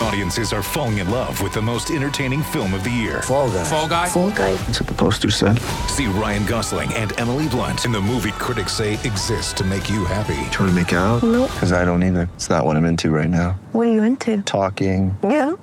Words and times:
Audiences 0.00 0.52
are 0.52 0.62
falling 0.62 0.98
in 0.98 1.10
love 1.10 1.40
with 1.42 1.54
the 1.54 1.62
most 1.62 1.90
entertaining 1.90 2.42
film 2.42 2.74
of 2.74 2.84
the 2.84 2.90
year. 2.90 3.22
Fall 3.22 3.50
guy. 3.50 3.64
Fall 3.64 3.88
guy. 3.88 4.08
Fall 4.08 4.30
guy. 4.30 4.54
That's 4.54 4.80
what 4.80 4.88
the 4.88 4.94
poster 4.94 5.30
said. 5.30 5.58
See 5.88 6.06
Ryan 6.06 6.44
Gosling 6.44 6.92
and 6.94 7.18
Emily 7.18 7.48
Blunt 7.48 7.86
in 7.86 7.92
the 7.92 8.00
movie 8.00 8.32
critics 8.32 8.72
say 8.72 8.94
exists 8.94 9.52
to 9.54 9.64
make 9.64 9.88
you 9.88 10.04
happy. 10.04 10.48
Trying 10.50 10.68
to 10.68 10.72
make 10.74 10.92
it 10.92 10.96
out? 10.96 11.22
Nope. 11.22 11.50
Because 11.50 11.72
I 11.72 11.84
don't 11.86 12.02
either. 12.02 12.28
It's 12.34 12.50
not 12.50 12.64
what 12.66 12.76
I'm 12.76 12.84
into 12.84 13.10
right 13.10 13.30
now. 13.30 13.58
What 13.72 13.86
are 13.86 13.92
you 13.92 14.02
into? 14.02 14.42
Talking. 14.42 15.16
Yeah. 15.22 15.54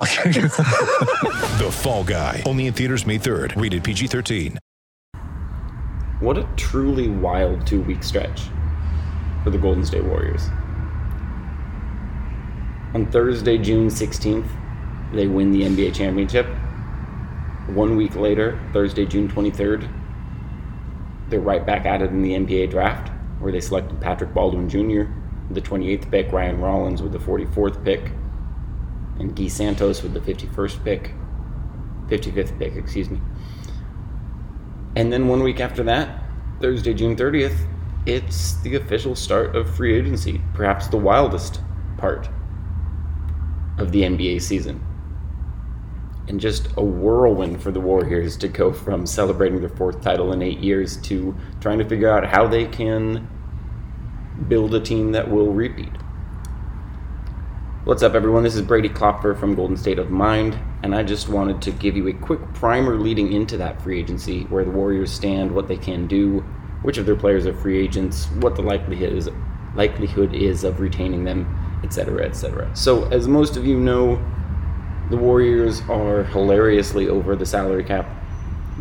The 1.54 1.70
Fall 1.70 2.02
Guy. 2.02 2.42
Only 2.46 2.66
in 2.66 2.74
theaters 2.74 3.06
May 3.06 3.18
3rd. 3.18 3.60
Rated 3.60 3.84
PG-13. 3.84 4.58
What 6.18 6.36
a 6.36 6.48
truly 6.56 7.08
wild 7.08 7.66
two 7.66 7.82
week 7.82 8.02
stretch 8.02 8.42
for 9.44 9.50
the 9.50 9.58
Golden 9.58 9.84
State 9.86 10.04
Warriors. 10.04 10.48
On 12.94 13.04
Thursday, 13.10 13.58
June 13.58 13.88
16th, 13.88 14.46
they 15.12 15.26
win 15.26 15.50
the 15.50 15.62
NBA 15.62 15.96
championship. 15.96 16.46
One 17.66 17.96
week 17.96 18.14
later, 18.14 18.60
Thursday, 18.72 19.04
June 19.04 19.26
23rd, 19.26 19.92
they're 21.28 21.40
right 21.40 21.66
back 21.66 21.86
at 21.86 22.02
it 22.02 22.10
in 22.10 22.22
the 22.22 22.34
NBA 22.34 22.70
draft, 22.70 23.10
where 23.40 23.50
they 23.50 23.60
selected 23.60 24.00
Patrick 24.00 24.32
Baldwin 24.32 24.68
Jr., 24.68 25.10
the 25.52 25.60
28th 25.60 26.08
pick, 26.08 26.30
Ryan 26.30 26.60
Rollins 26.60 27.02
with 27.02 27.10
the 27.10 27.18
44th 27.18 27.84
pick, 27.84 28.12
and 29.18 29.34
Gui 29.34 29.48
Santos 29.48 30.04
with 30.04 30.14
the 30.14 30.20
51st 30.20 30.84
pick, 30.84 31.14
55th 32.06 32.56
pick, 32.60 32.76
excuse 32.76 33.10
me. 33.10 33.20
And 34.94 35.12
then 35.12 35.26
one 35.26 35.42
week 35.42 35.58
after 35.58 35.82
that, 35.82 36.22
Thursday, 36.60 36.94
June 36.94 37.16
30th, 37.16 37.56
it's 38.06 38.54
the 38.60 38.76
official 38.76 39.16
start 39.16 39.56
of 39.56 39.68
free 39.74 39.98
agency, 39.98 40.40
perhaps 40.54 40.86
the 40.86 40.96
wildest 40.96 41.60
part 41.96 42.28
of 43.78 43.92
the 43.92 44.02
NBA 44.02 44.40
season. 44.42 44.84
And 46.28 46.40
just 46.40 46.68
a 46.76 46.82
whirlwind 46.82 47.62
for 47.62 47.70
the 47.70 47.80
Warriors 47.80 48.36
to 48.38 48.48
go 48.48 48.72
from 48.72 49.06
celebrating 49.06 49.60
their 49.60 49.68
fourth 49.68 50.00
title 50.00 50.32
in 50.32 50.42
eight 50.42 50.60
years 50.60 50.96
to 51.02 51.36
trying 51.60 51.78
to 51.78 51.84
figure 51.84 52.10
out 52.10 52.26
how 52.26 52.46
they 52.46 52.64
can 52.64 53.28
build 54.48 54.74
a 54.74 54.80
team 54.80 55.12
that 55.12 55.30
will 55.30 55.52
repeat. 55.52 55.92
What's 57.84 58.02
up, 58.02 58.14
everyone? 58.14 58.42
This 58.42 58.54
is 58.54 58.62
Brady 58.62 58.88
Klopfer 58.88 59.38
from 59.38 59.54
Golden 59.54 59.76
State 59.76 59.98
of 59.98 60.10
Mind, 60.10 60.58
and 60.82 60.94
I 60.94 61.02
just 61.02 61.28
wanted 61.28 61.60
to 61.60 61.70
give 61.70 61.96
you 61.96 62.08
a 62.08 62.14
quick 62.14 62.40
primer 62.54 62.96
leading 62.96 63.30
into 63.34 63.58
that 63.58 63.82
free 63.82 64.00
agency, 64.00 64.44
where 64.44 64.64
the 64.64 64.70
Warriors 64.70 65.12
stand, 65.12 65.52
what 65.52 65.68
they 65.68 65.76
can 65.76 66.06
do, 66.06 66.40
which 66.80 66.96
of 66.96 67.04
their 67.04 67.14
players 67.14 67.44
are 67.46 67.52
free 67.52 67.78
agents, 67.78 68.24
what 68.40 68.56
the 68.56 68.62
likelihood 68.62 69.12
is, 69.12 69.28
likelihood 69.74 70.34
is 70.34 70.64
of 70.64 70.80
retaining 70.80 71.24
them, 71.24 71.63
etc., 71.84 72.24
etc. 72.24 72.68
So, 72.74 73.04
as 73.10 73.28
most 73.28 73.56
of 73.56 73.64
you 73.66 73.78
know, 73.78 74.20
the 75.10 75.16
Warriors 75.16 75.82
are 75.88 76.24
hilariously 76.24 77.08
over 77.08 77.36
the 77.36 77.46
salary 77.46 77.84
cap, 77.84 78.08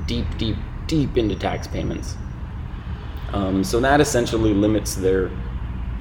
deep, 0.07 0.25
deep, 0.37 0.55
deep 0.87 1.17
into 1.17 1.35
tax 1.35 1.67
payments. 1.67 2.15
Um, 3.33 3.63
so 3.63 3.79
that 3.79 3.99
essentially 3.99 4.53
limits 4.53 4.95
their 4.95 5.31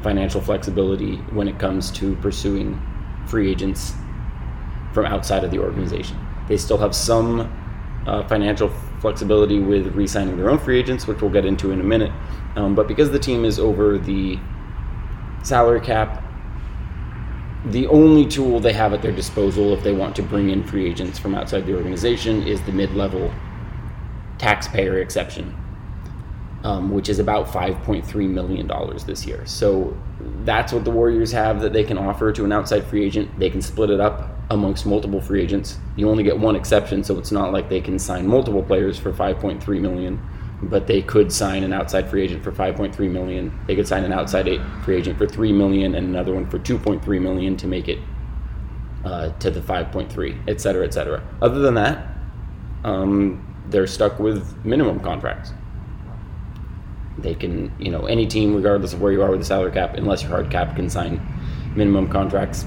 financial 0.02 0.40
flexibility 0.40 1.16
when 1.32 1.48
it 1.48 1.58
comes 1.58 1.90
to 1.92 2.14
pursuing 2.16 2.80
free 3.26 3.50
agents 3.50 3.94
from 4.92 5.06
outside 5.06 5.42
of 5.42 5.50
the 5.50 5.58
organization. 5.58 6.18
They 6.48 6.56
still 6.56 6.78
have 6.78 6.94
some 6.94 7.50
uh, 8.06 8.26
financial 8.28 8.68
flexibility 9.00 9.58
with 9.58 9.94
re 9.94 10.06
signing 10.06 10.36
their 10.36 10.50
own 10.50 10.58
free 10.58 10.78
agents, 10.78 11.06
which 11.06 11.22
we'll 11.22 11.30
get 11.30 11.46
into 11.46 11.70
in 11.72 11.80
a 11.80 11.84
minute. 11.84 12.12
Um, 12.56 12.74
but 12.74 12.86
because 12.86 13.10
the 13.10 13.18
team 13.18 13.44
is 13.44 13.58
over 13.58 13.98
the 13.98 14.38
salary 15.42 15.80
cap, 15.80 16.21
the 17.66 17.86
only 17.88 18.26
tool 18.26 18.58
they 18.58 18.72
have 18.72 18.92
at 18.92 19.02
their 19.02 19.12
disposal 19.12 19.72
if 19.72 19.82
they 19.82 19.92
want 19.92 20.16
to 20.16 20.22
bring 20.22 20.50
in 20.50 20.64
free 20.64 20.88
agents 20.88 21.18
from 21.18 21.34
outside 21.34 21.64
the 21.66 21.74
organization 21.74 22.42
is 22.42 22.60
the 22.62 22.72
mid 22.72 22.92
level 22.94 23.32
taxpayer 24.38 24.98
exception 24.98 25.56
um, 26.64 26.90
which 26.90 27.08
is 27.08 27.18
about 27.18 27.46
$5.3 27.46 28.28
million 28.28 28.70
this 29.06 29.26
year. 29.26 29.44
So 29.46 29.96
that's 30.44 30.72
what 30.72 30.84
the 30.84 30.90
Warriors 30.90 31.32
have 31.32 31.60
that 31.60 31.72
they 31.72 31.84
can 31.84 31.98
offer 31.98 32.32
to 32.32 32.44
an 32.44 32.52
outside 32.52 32.84
free 32.84 33.04
agent. 33.04 33.38
They 33.38 33.50
can 33.50 33.62
split 33.62 33.90
it 33.90 34.00
up 34.00 34.30
amongst 34.50 34.86
multiple 34.86 35.20
free 35.20 35.42
agents. 35.42 35.78
You 35.96 36.08
only 36.08 36.22
get 36.22 36.38
one 36.38 36.54
exception, 36.56 37.02
so 37.02 37.18
it's 37.18 37.32
not 37.32 37.52
like 37.52 37.68
they 37.68 37.80
can 37.80 37.98
sign 37.98 38.26
multiple 38.26 38.62
players 38.62 38.98
for 38.98 39.12
5.3 39.12 39.80
million, 39.80 40.20
but 40.62 40.86
they 40.86 41.02
could 41.02 41.32
sign 41.32 41.64
an 41.64 41.72
outside 41.72 42.08
free 42.08 42.22
agent 42.22 42.44
for 42.44 42.52
5.3 42.52 43.10
million. 43.10 43.58
They 43.66 43.74
could 43.74 43.88
sign 43.88 44.04
an 44.04 44.12
outside 44.12 44.48
free 44.84 44.96
agent 44.96 45.18
for 45.18 45.26
3 45.26 45.52
million 45.52 45.94
and 45.94 46.06
another 46.06 46.34
one 46.34 46.48
for 46.48 46.58
2.3 46.58 47.20
million 47.20 47.56
to 47.56 47.66
make 47.66 47.88
it 47.88 47.98
uh, 49.04 49.30
to 49.38 49.50
the 49.50 49.60
5.3, 49.60 50.48
et 50.48 50.60
cetera, 50.60 50.86
et 50.86 50.94
cetera. 50.94 51.22
Other 51.40 51.60
than 51.60 51.74
that, 51.74 52.06
um, 52.84 53.44
they're 53.68 53.86
stuck 53.86 54.18
with 54.18 54.64
minimum 54.64 55.00
contracts 55.00 55.52
they 57.18 57.34
can, 57.34 57.72
you 57.78 57.90
know, 57.90 58.06
any 58.06 58.26
team, 58.26 58.54
regardless 58.54 58.92
of 58.92 59.00
where 59.00 59.12
you 59.12 59.22
are 59.22 59.30
with 59.30 59.40
the 59.40 59.46
salary 59.46 59.72
cap, 59.72 59.94
unless 59.94 60.22
you're 60.22 60.30
hard 60.30 60.50
cap, 60.50 60.76
can 60.76 60.88
sign 60.88 61.20
minimum 61.74 62.08
contracts 62.08 62.64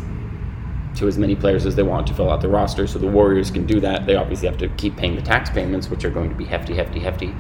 to 0.96 1.08
as 1.08 1.18
many 1.18 1.36
players 1.36 1.66
as 1.66 1.76
they 1.76 1.84
want 1.84 2.08
to 2.08 2.14
fill 2.14 2.30
out 2.30 2.42
the 2.42 2.48
roster. 2.48 2.88
So 2.88 3.00
the 3.00 3.08
Warriors 3.08 3.52
can 3.52 3.66
do 3.66 3.80
that. 3.82 4.06
They 4.06 4.16
obviously 4.16 4.48
have 4.48 4.58
to 4.60 4.70
keep 4.70 4.96
paying 4.96 5.16
the 5.16 5.22
tax 5.22 5.50
payments, 5.50 5.90
which 5.90 6.06
are 6.06 6.10
going 6.10 6.30
to 6.30 6.36
be 6.36 6.46
hefty, 6.46 6.74
hefty, 6.76 7.00
hefty. 7.00 7.34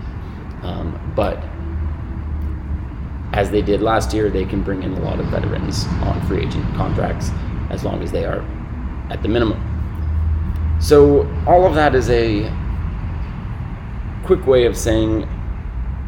Um, 0.63 1.13
but 1.15 1.43
as 3.33 3.51
they 3.51 3.61
did 3.61 3.81
last 3.81 4.13
year, 4.13 4.29
they 4.29 4.45
can 4.45 4.63
bring 4.63 4.83
in 4.83 4.93
a 4.93 4.99
lot 5.01 5.19
of 5.19 5.25
veterans 5.27 5.85
on 6.03 6.25
free 6.27 6.45
agent 6.45 6.65
contracts 6.75 7.31
as 7.69 7.83
long 7.83 8.01
as 8.01 8.11
they 8.11 8.25
are 8.25 8.41
at 9.09 9.21
the 9.21 9.27
minimum. 9.27 9.61
So 10.79 11.27
all 11.47 11.65
of 11.65 11.75
that 11.75 11.95
is 11.95 12.09
a 12.09 12.51
quick 14.25 14.45
way 14.47 14.65
of 14.65 14.77
saying 14.77 15.27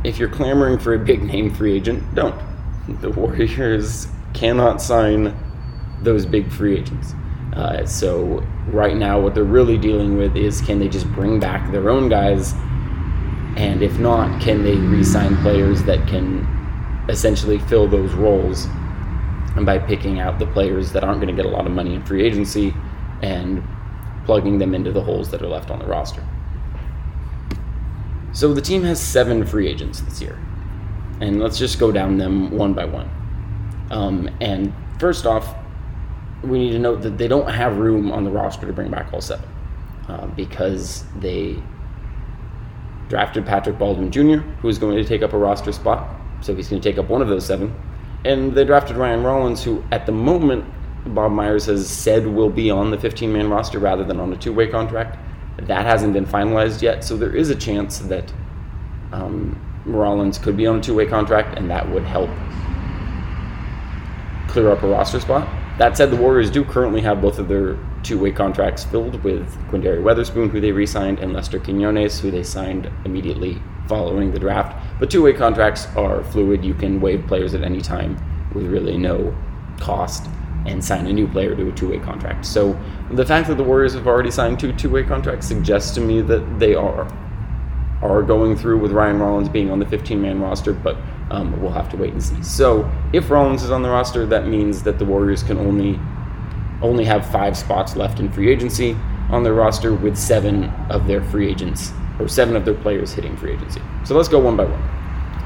if 0.03 0.17
you're 0.17 0.29
clamoring 0.29 0.79
for 0.79 0.93
a 0.93 0.99
big 0.99 1.23
name 1.23 1.53
free 1.53 1.73
agent, 1.73 2.03
don't. 2.15 2.35
The 3.01 3.09
Warriors 3.09 4.07
cannot 4.33 4.81
sign 4.81 5.35
those 6.01 6.25
big 6.25 6.51
free 6.51 6.77
agents. 6.77 7.13
Uh, 7.53 7.85
so 7.85 8.45
right 8.67 8.95
now, 8.95 9.19
what 9.19 9.33
they're 9.33 9.43
really 9.43 9.77
dealing 9.77 10.17
with 10.17 10.35
is 10.37 10.61
can 10.61 10.79
they 10.79 10.87
just 10.87 11.07
bring 11.13 11.39
back 11.39 11.71
their 11.71 11.89
own 11.89 12.07
guys, 12.07 12.53
and 13.57 13.81
if 13.81 13.97
not, 13.97 14.39
can 14.41 14.63
they 14.63 14.75
re-sign 14.75 15.35
players 15.37 15.83
that 15.83 16.07
can 16.07 16.47
essentially 17.09 17.57
fill 17.57 17.87
those 17.87 18.13
roles, 18.13 18.65
and 19.55 19.65
by 19.65 19.79
picking 19.79 20.19
out 20.19 20.37
the 20.37 20.45
players 20.47 20.91
that 20.91 21.03
aren't 21.03 21.19
going 21.19 21.35
to 21.35 21.41
get 21.41 21.45
a 21.45 21.53
lot 21.53 21.65
of 21.65 21.71
money 21.71 21.95
in 21.95 22.05
free 22.05 22.23
agency, 22.23 22.73
and 23.23 23.63
plugging 24.25 24.59
them 24.59 24.75
into 24.75 24.91
the 24.91 25.01
holes 25.01 25.31
that 25.31 25.41
are 25.41 25.47
left 25.47 25.71
on 25.71 25.79
the 25.79 25.85
roster. 25.85 26.23
So 28.31 28.53
the 28.53 28.61
team 28.61 28.83
has 28.83 29.01
seven 29.01 29.43
free 29.45 29.67
agents 29.67 30.01
this 30.01 30.21
year. 30.21 30.37
And 31.19 31.41
let's 31.41 31.57
just 31.57 31.79
go 31.79 31.91
down 31.91 32.19
them 32.19 32.51
one 32.51 32.73
by 32.75 32.85
one. 32.85 33.09
Um, 33.89 34.29
and 34.39 34.71
first 34.99 35.25
off, 35.25 35.55
we 36.43 36.59
need 36.59 36.73
to 36.73 36.79
note 36.79 37.01
that 37.01 37.17
they 37.17 37.27
don't 37.27 37.49
have 37.49 37.77
room 37.77 38.11
on 38.11 38.23
the 38.23 38.29
roster 38.29 38.67
to 38.67 38.73
bring 38.73 38.91
back 38.91 39.11
all 39.11 39.21
seven 39.21 39.49
uh, 40.07 40.27
because 40.27 41.05
they 41.15 41.59
drafted 43.09 43.45
Patrick 43.45 43.77
Baldwin 43.77 44.11
Jr., 44.11 44.37
who 44.61 44.67
is 44.67 44.77
going 44.77 44.97
to 44.97 45.03
take 45.05 45.21
up 45.21 45.33
a 45.33 45.37
roster 45.37 45.71
spot. 45.71 46.09
So 46.41 46.55
he's 46.55 46.69
going 46.69 46.81
to 46.81 46.89
take 46.89 46.99
up 46.99 47.09
one 47.09 47.21
of 47.21 47.27
those 47.27 47.45
seven. 47.45 47.73
And 48.25 48.53
they 48.53 48.65
drafted 48.65 48.97
Ryan 48.97 49.23
Rollins, 49.23 49.63
who 49.63 49.83
at 49.91 50.05
the 50.05 50.11
moment, 50.11 50.65
Bob 51.05 51.31
Myers 51.31 51.65
has 51.65 51.89
said 51.89 52.27
will 52.27 52.49
be 52.49 52.69
on 52.69 52.91
the 52.91 52.97
15 52.97 53.31
man 53.31 53.49
roster 53.49 53.79
rather 53.79 54.03
than 54.03 54.19
on 54.19 54.33
a 54.33 54.37
two 54.37 54.53
way 54.53 54.67
contract. 54.67 55.17
That 55.57 55.85
hasn't 55.85 56.13
been 56.13 56.25
finalized 56.25 56.81
yet, 56.81 57.03
so 57.03 57.17
there 57.17 57.35
is 57.35 57.49
a 57.49 57.55
chance 57.55 57.99
that 57.99 58.31
um, 59.11 59.59
Rollins 59.85 60.37
could 60.37 60.57
be 60.57 60.67
on 60.67 60.79
a 60.79 60.81
two 60.81 60.93
way 60.93 61.05
contract, 61.05 61.57
and 61.57 61.69
that 61.69 61.89
would 61.89 62.03
help 62.03 62.29
clear 64.47 64.71
up 64.71 64.83
a 64.83 64.87
roster 64.87 65.19
spot. 65.19 65.47
That 65.77 65.95
said, 65.95 66.09
the 66.09 66.17
Warriors 66.17 66.49
do 66.49 66.63
currently 66.63 67.01
have 67.01 67.21
both 67.21 67.37
of 67.37 67.47
their 67.47 67.77
two 68.01 68.17
way 68.17 68.31
contracts 68.31 68.83
filled 68.83 69.23
with 69.23 69.47
Quinndary 69.69 70.01
Weatherspoon, 70.01 70.49
who 70.49 70.59
they 70.59 70.71
re 70.71 70.87
signed, 70.87 71.19
and 71.19 71.33
Lester 71.33 71.59
Quinones, 71.59 72.19
who 72.19 72.31
they 72.31 72.43
signed 72.43 72.89
immediately 73.05 73.61
following 73.87 74.31
the 74.31 74.39
draft. 74.39 74.75
But 74.99 75.11
two 75.11 75.21
way 75.21 75.33
contracts 75.33 75.87
are 75.95 76.23
fluid. 76.23 76.65
You 76.65 76.73
can 76.73 76.99
waive 76.99 77.27
players 77.27 77.53
at 77.53 77.63
any 77.63 77.81
time 77.81 78.17
with 78.55 78.65
really 78.65 78.97
no 78.97 79.35
cost 79.79 80.27
and 80.65 80.83
sign 80.83 81.07
a 81.07 81.13
new 81.13 81.27
player 81.27 81.55
to 81.55 81.69
a 81.69 81.71
two-way 81.71 81.99
contract. 81.99 82.45
So 82.45 82.77
the 83.11 83.25
fact 83.25 83.47
that 83.47 83.55
the 83.55 83.63
Warriors 83.63 83.93
have 83.93 84.07
already 84.07 84.31
signed 84.31 84.59
two 84.59 84.73
two-way 84.73 85.03
contracts 85.03 85.47
suggests 85.47 85.93
to 85.95 86.01
me 86.01 86.21
that 86.21 86.59
they 86.59 86.75
are 86.75 87.07
are 88.01 88.21
going 88.21 88.55
through 88.55 88.79
with 88.79 88.91
Ryan 88.91 89.19
Rollins 89.19 89.49
being 89.49 89.71
on 89.71 89.79
the 89.79 89.85
15-man 89.85 90.39
roster, 90.39 90.73
but 90.73 90.97
um, 91.31 91.59
we'll 91.61 91.71
have 91.71 91.89
to 91.89 91.97
wait 91.97 92.13
and 92.13 92.23
see. 92.23 92.41
So 92.43 92.89
if 93.13 93.29
Rollins 93.29 93.63
is 93.63 93.71
on 93.71 93.81
the 93.81 93.89
roster, 93.89 94.25
that 94.27 94.47
means 94.47 94.83
that 94.83 94.99
the 94.99 95.05
Warriors 95.05 95.43
can 95.43 95.57
only 95.57 95.99
only 96.81 97.03
have 97.03 97.25
five 97.31 97.57
spots 97.57 97.95
left 97.95 98.19
in 98.19 98.31
free 98.31 98.51
agency 98.51 98.95
on 99.29 99.41
their 99.43 99.55
roster, 99.55 99.95
with 99.95 100.15
seven 100.15 100.65
of 100.89 101.07
their 101.07 101.23
free 101.23 101.49
agents 101.49 101.91
or 102.19 102.27
seven 102.27 102.55
of 102.55 102.65
their 102.65 102.73
players 102.73 103.13
hitting 103.13 103.35
free 103.35 103.53
agency. 103.53 103.81
So 104.05 104.15
let's 104.15 104.29
go 104.29 104.39
one 104.39 104.55
by 104.55 104.65
one. 104.65 104.81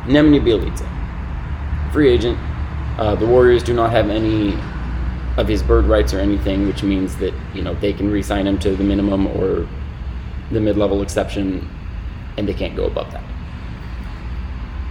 Nemanja 0.06 0.42
Bjelica, 0.42 1.94
free 1.94 2.10
agent. 2.10 2.38
Uh, 2.98 3.16
the 3.16 3.26
Warriors 3.26 3.64
do 3.64 3.74
not 3.74 3.92
have 3.92 4.10
any 4.10 4.58
of 5.38 5.48
his 5.48 5.64
bird 5.64 5.86
rights 5.86 6.14
or 6.14 6.20
anything, 6.20 6.68
which 6.68 6.84
means 6.84 7.16
that 7.18 7.34
you 7.54 7.62
know 7.62 7.74
they 7.76 7.94
can 7.94 8.12
re-sign 8.12 8.46
him 8.46 8.60
to 8.60 8.76
the 8.76 8.84
minimum 8.84 9.28
or 9.28 9.68
the 10.52 10.60
mid-level 10.60 11.02
exception, 11.02 11.68
and 12.42 12.50
they 12.50 12.56
can't 12.56 12.76
go 12.76 12.86
above 12.86 13.12
that. 13.12 13.24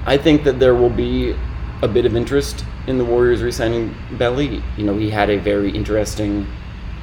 I 0.06 0.17
think 0.17 0.44
that 0.44 0.61
there 0.61 0.75
will 0.75 0.88
be 0.88 1.37
a 1.82 1.88
bit 1.88 2.06
of 2.06 2.14
interest 2.14 2.64
in 2.87 2.97
the 2.97 3.05
Warriors 3.05 3.43
re-signing 3.43 3.93
Belly. 4.12 4.62
You 4.76 4.85
know, 4.85 4.97
he 4.97 5.11
had 5.11 5.31
a 5.31 5.37
very 5.37 5.70
interesting 5.70 6.47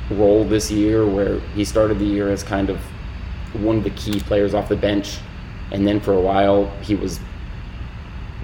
role 0.10 0.46
this 0.46 0.72
year 0.72 1.06
where 1.06 1.42
he 1.54 1.66
started 1.66 2.00
the 2.00 2.06
year 2.06 2.30
as 2.30 2.44
kind 2.44 2.70
of 2.70 2.80
one 3.54 3.78
of 3.78 3.84
the 3.84 3.90
key 3.92 4.22
players 4.22 4.54
off 4.54 4.70
the 4.70 4.78
bench, 4.78 5.18
and 5.74 5.86
then 5.86 6.00
for 6.00 6.14
a 6.14 6.22
while 6.22 6.68
he 6.82 6.96
was 6.96 7.20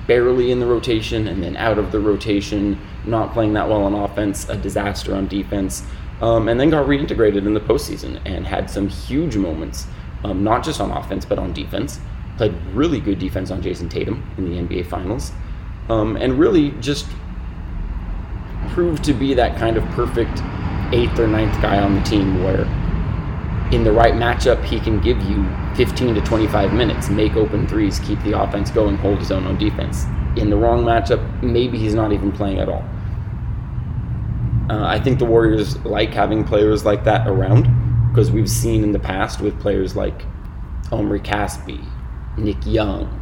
barely 0.06 0.52
in 0.52 0.60
the 0.60 0.66
rotation 0.66 1.30
and 1.30 1.42
then 1.42 1.56
out 1.56 1.80
of 1.80 1.94
the 1.94 2.00
rotation, 2.00 2.78
not 3.06 3.32
playing 3.32 3.54
that 3.54 3.70
well 3.70 3.84
on 3.84 3.94
offense, 3.94 4.50
a 4.50 4.58
disaster 4.58 5.16
on 5.16 5.26
defense, 5.28 5.84
um, 6.22 6.50
and 6.50 6.60
then 6.60 6.70
got 6.70 6.86
reintegrated 6.86 7.46
in 7.46 7.54
the 7.54 7.62
postseason 7.62 8.20
and 8.26 8.46
had 8.46 8.70
some 8.70 8.90
huge 8.90 9.38
moments, 9.38 9.88
um, 10.24 10.44
not 10.44 10.64
just 10.64 10.80
on 10.82 10.92
offense 10.92 11.26
but 11.26 11.40
on 11.40 11.54
defense. 11.54 12.00
Played 12.38 12.56
really 12.74 13.00
good 13.00 13.20
defense 13.20 13.52
on 13.52 13.62
Jayson 13.62 13.90
Tatum 13.90 14.28
in 14.38 14.46
the 14.46 14.58
NBA 14.58 14.88
Finals, 14.88 15.32
um, 15.90 16.16
and 16.16 16.40
really 16.40 16.72
just 16.82 17.08
proved 18.70 19.04
to 19.04 19.14
be 19.14 19.34
that 19.36 19.58
kind 19.58 19.78
of 19.78 19.84
perfect 19.92 20.42
eighth 20.92 21.20
or 21.20 21.28
ninth 21.28 21.60
guy 21.62 21.80
on 21.80 21.96
the 21.96 22.02
team 22.02 22.44
where 22.44 22.66
in 23.74 23.84
the 23.84 23.92
right 23.92 24.14
matchup, 24.14 24.64
he 24.64 24.80
can 24.80 25.00
give 25.02 25.20
you 25.24 25.48
15 25.76 26.16
to 26.16 26.22
25 26.22 26.74
minutes, 26.74 27.10
make 27.10 27.36
open 27.36 27.68
threes, 27.68 28.00
keep 28.00 28.22
the 28.24 28.40
offense 28.40 28.70
going, 28.70 28.98
hold 28.98 29.18
his 29.18 29.32
own 29.32 29.46
on 29.48 29.58
defense. 29.58 30.06
In 30.36 30.50
the 30.50 30.56
wrong 30.56 30.84
matchup, 30.84 31.42
maybe 31.42 31.80
he's 31.80 31.96
not 31.96 32.12
even 32.12 32.32
playing 32.32 32.60
at 32.60 32.70
all. 32.70 32.84
Uh, 34.70 34.86
I 34.86 35.00
think 35.00 35.20
the 35.20 35.26
Warriors 35.26 35.78
like 35.86 36.14
having 36.14 36.44
players 36.44 36.86
like 36.86 37.04
that 37.04 37.28
around 37.28 37.68
because 38.14 38.30
we've 38.30 38.50
seen 38.50 38.84
in 38.84 38.92
the 38.92 39.00
past 39.00 39.42
with 39.42 39.60
players 39.60 39.96
like 39.96 40.22
Omri 40.92 41.20
Caspi, 41.20 41.84
Nick 42.38 42.64
Young, 42.64 43.20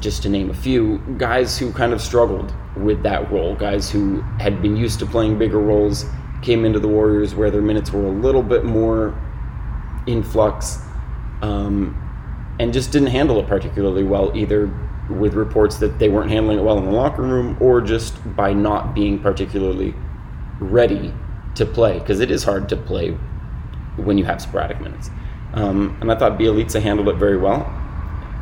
just 0.00 0.24
to 0.24 0.28
name 0.28 0.50
a 0.50 0.54
few, 0.54 0.98
guys 1.18 1.56
who 1.56 1.72
kind 1.72 1.92
of 1.92 2.00
struggled 2.00 2.52
with 2.76 3.00
that 3.04 3.30
role, 3.30 3.54
guys 3.54 3.88
who 3.88 4.20
had 4.40 4.60
been 4.60 4.76
used 4.76 4.98
to 4.98 5.06
playing 5.06 5.38
bigger 5.38 5.60
roles, 5.60 6.04
came 6.42 6.64
into 6.64 6.80
the 6.80 6.88
Warriors 6.88 7.36
where 7.36 7.48
their 7.48 7.62
minutes 7.62 7.92
were 7.92 8.06
a 8.06 8.10
little 8.10 8.42
bit 8.42 8.64
more 8.64 9.16
influx 10.08 10.80
um, 11.42 11.96
and 12.58 12.72
just 12.72 12.90
didn't 12.90 13.10
handle 13.10 13.38
it 13.38 13.46
particularly 13.46 14.02
well, 14.02 14.36
either 14.36 14.66
with 15.10 15.34
reports 15.34 15.76
that 15.76 16.00
they 16.00 16.08
weren't 16.08 16.28
handling 16.28 16.58
it 16.58 16.62
well 16.62 16.78
in 16.78 16.86
the 16.86 16.90
locker 16.90 17.22
room 17.22 17.56
or 17.60 17.80
just 17.80 18.16
by 18.34 18.52
not 18.52 18.96
being 18.96 19.20
particularly 19.20 19.94
ready 20.58 21.14
to 21.54 21.64
play, 21.64 22.00
because 22.00 22.18
it 22.18 22.32
is 22.32 22.42
hard 22.42 22.68
to 22.68 22.76
play 22.76 23.16
when 23.98 24.18
you 24.18 24.24
have 24.24 24.40
sporadic 24.40 24.80
minutes. 24.80 25.10
Um, 25.54 25.96
and 26.00 26.10
I 26.10 26.16
thought 26.16 26.38
Bjelica 26.38 26.80
handled 26.80 27.08
it 27.08 27.16
very 27.16 27.36
well. 27.36 27.74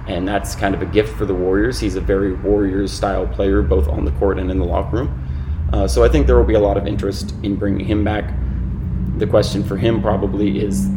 And 0.08 0.26
that's 0.26 0.54
kind 0.54 0.74
of 0.74 0.82
a 0.82 0.86
gift 0.86 1.16
for 1.16 1.26
the 1.26 1.34
Warriors. 1.34 1.80
He's 1.80 1.96
a 1.96 2.00
very 2.00 2.32
Warriors 2.32 2.92
style 2.92 3.26
player, 3.26 3.62
both 3.62 3.88
on 3.88 4.04
the 4.04 4.12
court 4.12 4.38
and 4.38 4.50
in 4.50 4.58
the 4.58 4.64
locker 4.64 4.98
room. 4.98 5.68
Uh, 5.72 5.88
so 5.88 6.04
I 6.04 6.08
think 6.08 6.26
there 6.26 6.36
will 6.36 6.44
be 6.44 6.54
a 6.54 6.60
lot 6.60 6.76
of 6.76 6.86
interest 6.86 7.34
in 7.42 7.56
bringing 7.56 7.84
him 7.84 8.04
back. 8.04 8.32
The 9.18 9.26
question 9.26 9.64
for 9.64 9.76
him 9.76 10.00
probably 10.00 10.60
is 10.60 10.88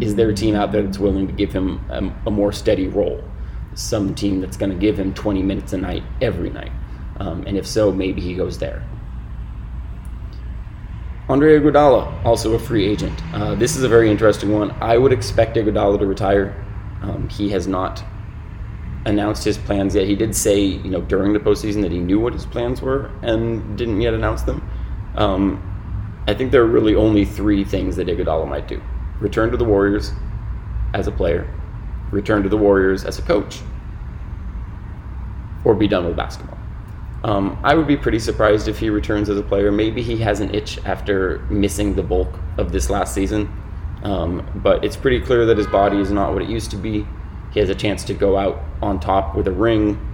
is 0.00 0.14
there 0.14 0.30
a 0.30 0.34
team 0.34 0.54
out 0.54 0.72
there 0.72 0.82
that's 0.82 0.98
willing 0.98 1.26
to 1.26 1.32
give 1.32 1.52
him 1.52 1.84
a, 1.90 2.28
a 2.28 2.30
more 2.30 2.52
steady 2.52 2.88
role? 2.88 3.22
Some 3.74 4.14
team 4.14 4.40
that's 4.40 4.56
going 4.56 4.70
to 4.70 4.78
give 4.78 4.98
him 4.98 5.12
20 5.12 5.42
minutes 5.42 5.74
a 5.74 5.76
night 5.76 6.02
every 6.22 6.50
night. 6.50 6.72
Um, 7.18 7.44
and 7.46 7.56
if 7.56 7.66
so, 7.66 7.92
maybe 7.92 8.22
he 8.22 8.34
goes 8.34 8.58
there. 8.58 8.82
Andre 11.30 11.60
Iguodala, 11.60 12.24
also 12.24 12.54
a 12.54 12.58
free 12.58 12.84
agent. 12.84 13.22
Uh, 13.32 13.54
this 13.54 13.76
is 13.76 13.84
a 13.84 13.88
very 13.88 14.10
interesting 14.10 14.50
one. 14.50 14.72
I 14.80 14.98
would 14.98 15.12
expect 15.12 15.56
Iguodala 15.56 16.00
to 16.00 16.06
retire. 16.06 16.66
Um, 17.02 17.28
he 17.28 17.48
has 17.50 17.68
not 17.68 18.02
announced 19.06 19.44
his 19.44 19.56
plans 19.56 19.94
yet. 19.94 20.08
He 20.08 20.16
did 20.16 20.34
say, 20.34 20.60
you 20.60 20.90
know, 20.90 21.02
during 21.02 21.32
the 21.32 21.38
postseason 21.38 21.82
that 21.82 21.92
he 21.92 22.00
knew 22.00 22.18
what 22.18 22.32
his 22.32 22.44
plans 22.44 22.82
were 22.82 23.12
and 23.22 23.78
didn't 23.78 24.00
yet 24.00 24.12
announce 24.12 24.42
them. 24.42 24.68
Um, 25.14 25.62
I 26.26 26.34
think 26.34 26.50
there 26.50 26.62
are 26.62 26.66
really 26.66 26.96
only 26.96 27.24
three 27.24 27.62
things 27.62 27.94
that 27.94 28.08
Iguodala 28.08 28.48
might 28.48 28.66
do 28.66 28.82
return 29.20 29.52
to 29.52 29.56
the 29.56 29.64
Warriors 29.64 30.10
as 30.94 31.06
a 31.06 31.12
player, 31.12 31.48
return 32.10 32.42
to 32.42 32.48
the 32.48 32.56
Warriors 32.56 33.04
as 33.04 33.20
a 33.20 33.22
coach, 33.22 33.60
or 35.64 35.76
be 35.76 35.86
done 35.86 36.06
with 36.06 36.16
basketball. 36.16 36.59
Um, 37.22 37.58
I 37.62 37.74
would 37.74 37.86
be 37.86 37.96
pretty 37.96 38.18
surprised 38.18 38.68
if 38.68 38.78
he 38.78 38.88
returns 38.88 39.28
as 39.28 39.38
a 39.38 39.42
player. 39.42 39.70
Maybe 39.70 40.02
he 40.02 40.16
has 40.18 40.40
an 40.40 40.54
itch 40.54 40.78
after 40.84 41.40
missing 41.50 41.94
the 41.94 42.02
bulk 42.02 42.34
of 42.56 42.72
this 42.72 42.88
last 42.88 43.14
season, 43.14 43.52
um, 44.02 44.48
but 44.56 44.84
it's 44.84 44.96
pretty 44.96 45.20
clear 45.20 45.44
that 45.46 45.58
his 45.58 45.66
body 45.66 45.98
is 45.98 46.10
not 46.10 46.32
what 46.32 46.42
it 46.42 46.48
used 46.48 46.70
to 46.70 46.76
be. 46.76 47.06
He 47.52 47.60
has 47.60 47.68
a 47.68 47.74
chance 47.74 48.04
to 48.04 48.14
go 48.14 48.38
out 48.38 48.62
on 48.80 49.00
top 49.00 49.36
with 49.36 49.48
a 49.48 49.52
ring. 49.52 50.06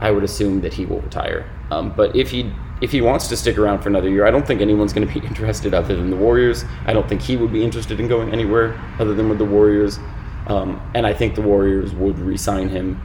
I 0.00 0.10
would 0.10 0.24
assume 0.24 0.62
that 0.62 0.72
he 0.72 0.86
will 0.86 1.00
retire. 1.00 1.48
Um, 1.70 1.92
but 1.94 2.16
if 2.16 2.30
he 2.30 2.50
if 2.80 2.90
he 2.90 3.02
wants 3.02 3.28
to 3.28 3.36
stick 3.36 3.58
around 3.58 3.82
for 3.82 3.90
another 3.90 4.08
year, 4.08 4.26
I 4.26 4.30
don't 4.30 4.46
think 4.46 4.62
anyone's 4.62 4.94
going 4.94 5.06
to 5.06 5.20
be 5.20 5.24
interested 5.26 5.74
other 5.74 5.94
than 5.94 6.10
the 6.10 6.16
Warriors. 6.16 6.64
I 6.86 6.92
don't 6.92 7.08
think 7.08 7.20
he 7.20 7.36
would 7.36 7.52
be 7.52 7.62
interested 7.62 8.00
in 8.00 8.08
going 8.08 8.32
anywhere 8.32 8.80
other 8.98 9.14
than 9.14 9.28
with 9.28 9.38
the 9.38 9.44
Warriors. 9.44 9.98
Um, 10.46 10.80
and 10.94 11.06
I 11.06 11.12
think 11.12 11.34
the 11.34 11.42
Warriors 11.42 11.94
would 11.94 12.18
re-sign 12.18 12.68
him, 12.70 13.00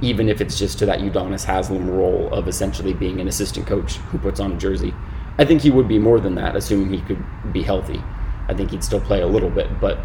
even 0.00 0.28
if 0.28 0.40
it's 0.40 0.58
just 0.58 0.78
to 0.78 0.86
that 0.86 1.00
Udonis 1.00 1.44
Haslem 1.44 1.90
role 1.90 2.32
of 2.32 2.46
essentially 2.46 2.94
being 2.94 3.20
an 3.20 3.28
assistant 3.28 3.66
coach 3.66 3.96
who 3.96 4.18
puts 4.18 4.40
on 4.40 4.52
a 4.52 4.56
jersey. 4.56 4.94
I 5.38 5.44
think 5.44 5.62
he 5.62 5.70
would 5.70 5.88
be 5.88 5.98
more 5.98 6.20
than 6.20 6.34
that, 6.36 6.56
assuming 6.56 6.92
he 6.92 7.00
could 7.00 7.24
be 7.52 7.62
healthy. 7.62 8.02
I 8.48 8.54
think 8.54 8.70
he'd 8.70 8.84
still 8.84 9.00
play 9.00 9.20
a 9.20 9.26
little 9.26 9.50
bit, 9.50 9.80
but 9.80 9.98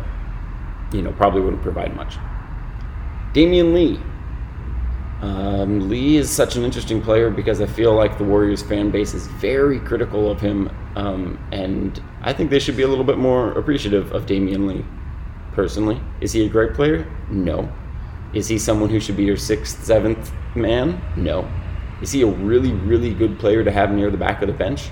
you 0.91 1.01
know 1.01 1.11
probably 1.13 1.41
wouldn't 1.41 1.61
provide 1.61 1.95
much. 1.95 2.17
Damion 3.33 3.73
Lee, 3.73 3.99
um, 5.21 5.89
Lee 5.89 6.17
is 6.17 6.29
such 6.29 6.55
an 6.55 6.63
interesting 6.63 7.01
player 7.01 7.29
because 7.29 7.61
I 7.61 7.65
feel 7.65 7.95
like 7.95 8.17
the 8.17 8.23
Warriors 8.23 8.61
fan 8.61 8.91
base 8.91 9.13
is 9.13 9.27
very 9.27 9.79
critical 9.79 10.29
of 10.29 10.41
him, 10.41 10.69
um, 10.95 11.39
and 11.51 12.01
I 12.21 12.33
think 12.33 12.49
they 12.49 12.59
should 12.59 12.77
be 12.77 12.83
a 12.83 12.87
little 12.87 13.05
bit 13.05 13.17
more 13.17 13.51
appreciative 13.53 14.11
of 14.11 14.25
Damion 14.25 14.67
Lee. 14.67 14.85
Personally, 15.53 15.99
is 16.19 16.31
he 16.31 16.45
a 16.45 16.49
great 16.49 16.73
player? 16.73 17.09
No. 17.29 17.71
Is 18.33 18.47
he 18.47 18.57
someone 18.57 18.89
who 18.89 18.99
should 18.99 19.15
be 19.15 19.23
your 19.23 19.37
sixth, 19.37 19.83
seventh 19.83 20.31
man? 20.55 21.01
No. 21.15 21.49
Is 22.01 22.11
he 22.11 22.23
a 22.23 22.27
really, 22.27 22.73
really 22.73 23.13
good 23.13 23.39
player 23.39 23.63
to 23.63 23.71
have 23.71 23.91
near 23.91 24.09
the 24.09 24.17
back 24.17 24.41
of 24.41 24.47
the 24.47 24.53
bench, 24.53 24.89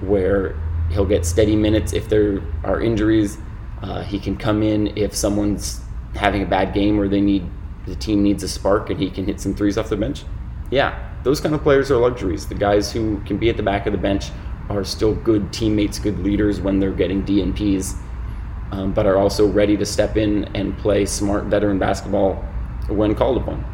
where 0.00 0.58
he'll 0.90 1.04
get 1.04 1.26
steady 1.26 1.56
minutes 1.56 1.92
if 1.92 2.08
there 2.08 2.40
are 2.62 2.80
injuries? 2.80 3.38
Uh, 3.82 4.02
he 4.02 4.18
can 4.18 4.36
come 4.36 4.62
in 4.62 4.96
if 4.96 5.14
someone's 5.14 5.80
having 6.14 6.42
a 6.42 6.46
bad 6.46 6.72
game 6.72 6.98
or 6.98 7.08
they 7.08 7.20
need 7.20 7.44
the 7.86 7.94
team 7.96 8.22
needs 8.22 8.42
a 8.42 8.48
spark 8.48 8.88
and 8.88 8.98
he 8.98 9.10
can 9.10 9.26
hit 9.26 9.40
some 9.40 9.54
threes 9.54 9.76
off 9.76 9.90
the 9.90 9.96
bench. 9.96 10.24
Yeah, 10.70 11.12
those 11.22 11.40
kind 11.40 11.54
of 11.54 11.62
players 11.62 11.90
are 11.90 11.96
luxuries. 11.96 12.46
The 12.46 12.54
guys 12.54 12.90
who 12.90 13.20
can 13.26 13.36
be 13.36 13.50
at 13.50 13.56
the 13.56 13.62
back 13.62 13.86
of 13.86 13.92
the 13.92 13.98
bench 13.98 14.30
are 14.70 14.84
still 14.84 15.14
good 15.14 15.52
teammates, 15.52 15.98
good 15.98 16.20
leaders 16.20 16.60
when 16.60 16.80
they're 16.80 16.92
getting 16.92 17.22
DNPs, 17.24 17.98
um, 18.70 18.94
but 18.94 19.04
are 19.04 19.18
also 19.18 19.46
ready 19.46 19.76
to 19.76 19.84
step 19.84 20.16
in 20.16 20.44
and 20.54 20.78
play 20.78 21.04
smart 21.04 21.44
veteran 21.44 21.78
basketball 21.78 22.42
when 22.88 23.14
called 23.14 23.38
upon. 23.38 23.64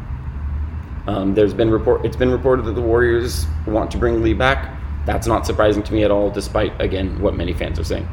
Um, 1.07 1.33
there's 1.33 1.53
been 1.53 1.69
report. 1.69 2.05
It's 2.05 2.15
been 2.15 2.31
reported 2.31 2.65
that 2.65 2.73
the 2.73 2.81
Warriors 2.81 3.45
want 3.65 3.91
to 3.91 3.97
bring 3.97 4.21
Lee 4.21 4.33
back. 4.33 4.77
That's 5.05 5.25
not 5.25 5.45
surprising 5.45 5.81
to 5.83 5.93
me 5.93 6.03
at 6.03 6.11
all, 6.11 6.29
despite 6.29 6.79
again 6.79 7.19
what 7.21 7.35
many 7.35 7.53
fans 7.53 7.79
are 7.79 7.83
saying. 7.83 8.07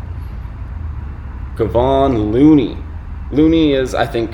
Kevon 1.56 2.32
Looney. 2.32 2.76
Looney 3.30 3.74
is, 3.74 3.94
I 3.94 4.06
think, 4.06 4.30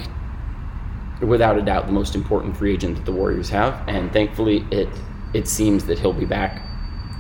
without 1.21 1.59
a 1.59 1.63
doubt 1.63 1.87
the 1.87 1.93
most 1.93 2.15
important 2.15 2.57
free 2.57 2.73
agent 2.75 2.97
that 2.97 3.05
the 3.05 3.13
Warriors 3.13 3.49
have, 3.49 3.83
and 3.89 4.13
thankfully 4.13 4.65
it 4.71 4.89
it 5.33 5.49
seems 5.49 5.85
that 5.87 5.99
he'll 5.99 6.13
be 6.13 6.27
back. 6.27 6.63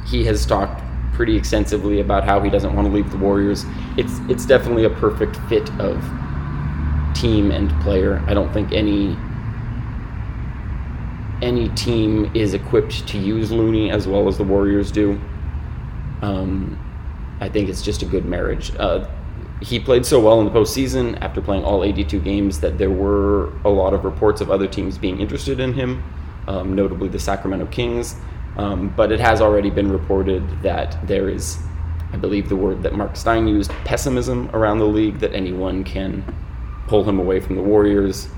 He 0.06 0.24
has 0.26 0.46
talked 0.46 0.82
pretty 1.14 1.36
extensively 1.36 2.00
about 2.00 2.24
how 2.24 2.40
he 2.40 2.50
doesn't 2.50 2.74
want 2.74 2.86
to 2.86 2.94
leave 2.94 3.10
the 3.10 3.16
Warriors. 3.16 3.64
It's 3.96 4.20
it's 4.28 4.46
definitely 4.46 4.84
a 4.84 4.90
perfect 4.90 5.36
fit 5.48 5.68
of 5.80 6.00
team 7.14 7.50
and 7.50 7.70
player. 7.82 8.22
I 8.26 8.34
don't 8.34 8.52
think 8.52 8.72
any 8.72 9.16
any 11.44 11.68
team 11.70 12.30
is 12.34 12.54
equipped 12.54 13.06
to 13.08 13.18
use 13.18 13.52
Looney 13.52 13.90
as 13.90 14.08
well 14.08 14.26
as 14.26 14.38
the 14.38 14.44
Warriors 14.44 14.90
do. 14.90 15.20
Um, 16.22 16.80
I 17.40 17.48
think 17.48 17.68
it's 17.68 17.82
just 17.82 18.02
a 18.02 18.06
good 18.06 18.24
marriage. 18.24 18.72
Uh, 18.76 19.06
he 19.60 19.78
played 19.78 20.04
so 20.06 20.18
well 20.20 20.40
in 20.40 20.46
the 20.46 20.50
postseason 20.50 21.20
after 21.20 21.40
playing 21.40 21.64
all 21.64 21.84
82 21.84 22.20
games 22.20 22.60
that 22.60 22.78
there 22.78 22.90
were 22.90 23.52
a 23.64 23.68
lot 23.68 23.92
of 23.94 24.04
reports 24.04 24.40
of 24.40 24.50
other 24.50 24.66
teams 24.66 24.98
being 24.98 25.20
interested 25.20 25.60
in 25.60 25.74
him, 25.74 26.02
um, 26.48 26.74
notably 26.74 27.08
the 27.08 27.18
Sacramento 27.18 27.66
Kings. 27.66 28.16
Um, 28.56 28.88
but 28.96 29.12
it 29.12 29.20
has 29.20 29.40
already 29.40 29.70
been 29.70 29.90
reported 29.90 30.62
that 30.62 30.96
there 31.06 31.28
is, 31.28 31.58
I 32.12 32.16
believe 32.16 32.48
the 32.48 32.56
word 32.56 32.82
that 32.84 32.94
Marc 32.94 33.16
Stein 33.16 33.48
used, 33.48 33.70
pessimism 33.84 34.48
around 34.54 34.78
the 34.78 34.86
league 34.86 35.18
that 35.18 35.34
anyone 35.34 35.84
can 35.84 36.24
pull 36.86 37.04
him 37.04 37.18
away 37.18 37.40
from 37.40 37.56
the 37.56 37.62
Warriors. 37.62 38.28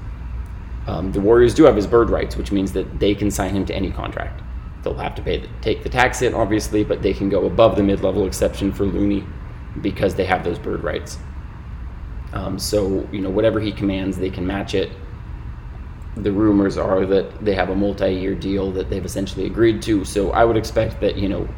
Um, 0.87 1.13
the 1.13 1.21
Warriors 1.21 1.55
do 1.55 1.65
have 1.65 1.77
his 1.77 1.87
bird 1.87 2.11
rights, 2.11 2.37
which 2.37 2.53
means 2.53 2.73
that 2.73 3.01
they 3.01 3.15
can 3.15 3.31
sign 3.31 3.55
him 3.55 3.67
to 3.67 3.75
any 3.75 3.91
contract. 3.91 4.43
They'll 4.83 4.95
have 4.95 5.17
to 5.17 5.23
pay 5.23 5.39
the, 5.39 5.49
take 5.61 5.83
the 5.83 5.89
tax 5.89 6.21
hit, 6.21 6.33
obviously, 6.33 6.85
but 6.85 7.03
they 7.03 7.13
can 7.13 7.29
go 7.29 7.47
above 7.47 7.77
the 7.77 7.83
mid-level 7.83 8.27
exception 8.27 8.73
for 8.73 8.85
Looney 8.85 9.25
because 9.81 10.15
they 10.15 10.25
have 10.25 10.45
those 10.45 10.59
bird 10.59 10.85
rights. 10.85 11.19
Um, 12.33 12.59
so 12.59 13.09
you 13.13 13.21
know 13.21 13.31
whatever 13.31 13.61
he 13.61 13.73
commands, 13.73 14.17
they 14.17 14.31
can 14.31 14.47
match 14.47 14.75
it. 14.75 14.91
The 16.17 16.33
rumors 16.33 16.79
are 16.79 17.05
that 17.07 17.45
they 17.45 17.55
have 17.55 17.71
a 17.71 17.75
multi-year 17.75 18.35
deal 18.35 18.71
that 18.73 18.89
they've 18.89 19.05
essentially 19.05 19.47
agreed 19.47 19.83
to. 19.83 20.05
So 20.05 20.31
I 20.33 20.45
would 20.45 20.57
expect 20.57 21.01
that 21.01 21.17
you 21.17 21.29
know, 21.29 21.49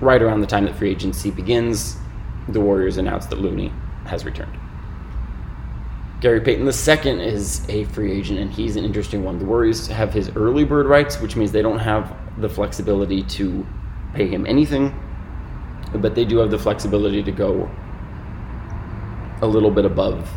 right 0.00 0.20
around 0.20 0.40
the 0.40 0.46
time 0.46 0.64
that 0.66 0.76
free 0.76 0.90
agency 0.90 1.30
begins, 1.30 1.96
the 2.48 2.60
Warriors 2.60 2.98
announce 2.98 3.26
that 3.26 3.38
Looney 3.38 3.72
has 4.04 4.24
returned. 4.24 4.56
Gary 6.20 6.40
Payton 6.40 6.64
II 6.64 7.26
is 7.26 7.68
a 7.68 7.84
free 7.84 8.10
agent, 8.10 8.38
and 8.38 8.50
he's 8.50 8.76
an 8.76 8.84
interesting 8.84 9.22
one. 9.22 9.38
The 9.38 9.44
Warriors 9.44 9.86
have 9.88 10.14
his 10.14 10.30
early 10.34 10.64
bird 10.64 10.86
rights, 10.86 11.20
which 11.20 11.36
means 11.36 11.52
they 11.52 11.60
don't 11.60 11.78
have 11.78 12.16
the 12.38 12.48
flexibility 12.48 13.22
to 13.22 13.66
pay 14.14 14.26
him 14.26 14.46
anything, 14.46 14.94
but 15.94 16.14
they 16.14 16.24
do 16.24 16.38
have 16.38 16.50
the 16.50 16.58
flexibility 16.58 17.22
to 17.22 17.30
go 17.30 17.70
a 19.42 19.46
little 19.46 19.70
bit 19.70 19.84
above 19.84 20.30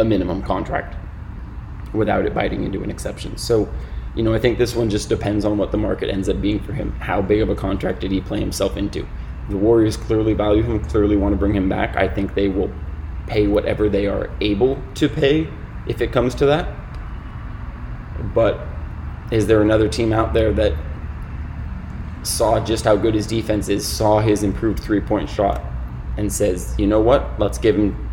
a 0.00 0.04
minimum 0.04 0.42
contract 0.42 0.96
without 1.92 2.26
it 2.26 2.34
biting 2.34 2.64
into 2.64 2.82
an 2.82 2.90
exception. 2.90 3.36
So, 3.36 3.72
you 4.16 4.24
know, 4.24 4.34
I 4.34 4.40
think 4.40 4.58
this 4.58 4.74
one 4.74 4.90
just 4.90 5.08
depends 5.08 5.44
on 5.44 5.56
what 5.56 5.70
the 5.70 5.78
market 5.78 6.10
ends 6.10 6.28
up 6.28 6.40
being 6.40 6.58
for 6.58 6.72
him. 6.72 6.90
How 6.94 7.22
big 7.22 7.42
of 7.42 7.48
a 7.48 7.54
contract 7.54 8.00
did 8.00 8.10
he 8.10 8.20
play 8.20 8.40
himself 8.40 8.76
into? 8.76 9.06
The 9.50 9.56
Warriors 9.56 9.96
clearly 9.96 10.34
value 10.34 10.64
him, 10.64 10.84
clearly 10.84 11.16
want 11.16 11.32
to 11.32 11.36
bring 11.36 11.54
him 11.54 11.68
back. 11.68 11.96
I 11.96 12.08
think 12.08 12.34
they 12.34 12.48
will 12.48 12.72
pay 13.30 13.46
whatever 13.46 13.88
they 13.88 14.08
are 14.08 14.28
able 14.40 14.82
to 14.96 15.08
pay 15.08 15.48
if 15.86 16.00
it 16.00 16.10
comes 16.10 16.34
to 16.34 16.46
that. 16.46 16.68
But 18.34 18.60
is 19.30 19.46
there 19.46 19.62
another 19.62 19.88
team 19.88 20.12
out 20.12 20.34
there 20.34 20.52
that 20.54 20.74
saw 22.24 22.62
just 22.62 22.84
how 22.84 22.96
good 22.96 23.14
his 23.14 23.28
defense 23.28 23.68
is, 23.68 23.86
saw 23.86 24.18
his 24.18 24.42
improved 24.42 24.80
three 24.80 25.00
point 25.00 25.30
shot, 25.30 25.62
and 26.16 26.30
says, 26.30 26.74
you 26.76 26.88
know 26.88 27.00
what, 27.00 27.38
let's 27.38 27.56
give 27.56 27.76
him 27.76 28.10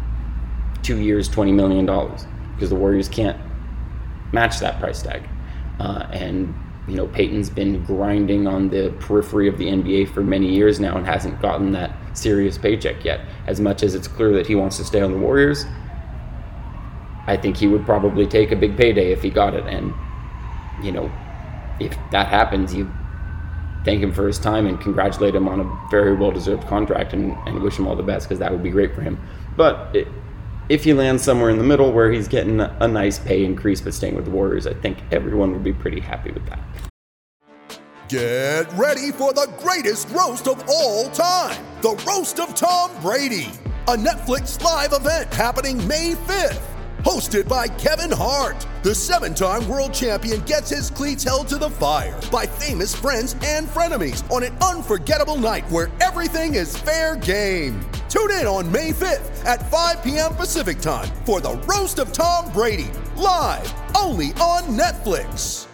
two 0.83 0.99
years, 0.99 1.27
$20 1.27 1.51
million? 1.51 1.85
Because 2.53 2.69
the 2.69 2.75
Warriors 2.75 3.09
can't 3.09 3.39
match 4.31 4.59
that 4.59 4.79
price 4.79 5.01
tag. 5.01 5.27
Uh, 5.79 6.07
and 6.11 6.53
you 6.87 6.95
know, 6.95 7.07
Payton's 7.07 7.49
been 7.49 7.83
grinding 7.83 8.47
on 8.47 8.69
the 8.69 8.93
periphery 8.99 9.49
of 9.49 9.57
the 9.57 9.65
NBA 9.65 10.13
for 10.13 10.21
many 10.21 10.47
years 10.47 10.79
now 10.79 10.95
and 10.95 11.05
hasn't 11.05 11.41
gotten 11.41 11.73
that 11.73 11.91
serious 12.17 12.57
paycheck 12.57 13.03
yet. 13.03 13.21
As 13.45 13.59
much 13.59 13.83
as 13.83 13.93
it's 13.93 14.07
clear 14.07 14.31
that 14.33 14.47
he 14.47 14.55
wants 14.55 14.77
to 14.77 14.85
stay 14.85 15.01
on 15.01 15.11
the 15.11 15.17
Warriors, 15.17 15.65
I 17.27 17.35
think 17.35 17.57
he 17.57 17.67
would 17.67 17.85
probably 17.85 18.25
take 18.25 18.51
a 18.51 18.55
big 18.55 18.77
payday 18.77 19.11
if 19.11 19.21
he 19.21 19.29
got 19.29 19.53
it. 19.53 19.65
And, 19.65 19.93
you 20.81 20.93
know, 20.93 21.11
if 21.81 21.97
that 22.11 22.29
happens, 22.29 22.73
you 22.73 22.89
thank 23.83 24.01
him 24.01 24.13
for 24.13 24.25
his 24.25 24.39
time 24.39 24.65
and 24.65 24.79
congratulate 24.79 25.35
him 25.35 25.47
on 25.49 25.59
a 25.59 25.89
very 25.91 26.15
well 26.15 26.31
deserved 26.31 26.65
contract 26.67 27.11
and, 27.11 27.33
and 27.45 27.61
wish 27.61 27.77
him 27.77 27.85
all 27.85 27.97
the 27.97 28.03
best 28.03 28.27
because 28.27 28.39
that 28.39 28.51
would 28.51 28.63
be 28.63 28.69
great 28.69 28.95
for 28.95 29.01
him. 29.01 29.19
But 29.57 29.93
it, 29.93 30.07
if 30.69 30.83
he 30.83 30.93
lands 30.93 31.23
somewhere 31.23 31.49
in 31.49 31.57
the 31.57 31.63
middle 31.63 31.91
where 31.91 32.11
he's 32.11 32.27
getting 32.27 32.59
a, 32.59 32.87
nice 32.87 33.19
pay 33.19 33.45
increase 33.45 33.81
but 33.81 33.93
staying 33.93 34.15
with 34.15 34.25
the 34.25 34.31
Warriors, 34.31 34.67
I 34.67 34.73
think 34.73 34.97
everyone 35.11 35.51
would 35.51 35.63
be 35.63 35.73
pretty 35.73 35.99
happy 35.99 36.31
with 36.31 36.45
that. 36.47 36.59
Get 38.09 38.71
ready 38.73 39.11
for 39.11 39.33
the 39.33 39.51
greatest 39.59 40.09
roast 40.09 40.47
of 40.47 40.63
all 40.69 41.09
time 41.11 41.63
the 41.81 41.95
Roast 42.07 42.39
of 42.39 42.55
Tom 42.55 42.89
Brady, 43.01 43.51
a 43.87 43.95
Netflix 43.95 44.61
live 44.63 44.93
event 44.93 45.31
happening 45.33 45.85
May 45.87 46.13
5th. 46.13 46.61
Hosted 47.03 47.47
by 47.47 47.67
Kevin 47.67 48.11
Hart, 48.11 48.65
the 48.81 48.95
seven 48.95 49.35
time 49.35 49.67
world 49.67 49.93
champion 49.93 50.41
gets 50.41 50.69
his 50.69 50.89
cleats 50.89 51.23
held 51.23 51.47
to 51.49 51.57
the 51.57 51.69
fire 51.69 52.19
by 52.31 52.45
famous 52.45 52.95
friends 52.95 53.35
and 53.43 53.67
frenemies 53.67 54.29
on 54.31 54.43
an 54.43 54.57
unforgettable 54.57 55.37
night 55.37 55.69
where 55.69 55.89
everything 56.01 56.55
is 56.55 56.75
fair 56.75 57.15
game. 57.15 57.79
Tune 58.17 58.31
in 58.31 58.47
on 58.47 58.71
May 58.71 58.93
5th 58.93 59.45
at 59.45 59.69
5 59.69 60.03
p.m. 60.03 60.33
Pacific 60.33 60.79
time 60.79 61.07
for 61.23 61.39
the 61.39 61.53
Roast 61.69 61.99
of 61.99 62.11
Tom 62.11 62.51
Brady, 62.51 62.89
live 63.15 63.71
only 63.95 64.27
on 64.41 64.63
Netflix. 64.75 65.67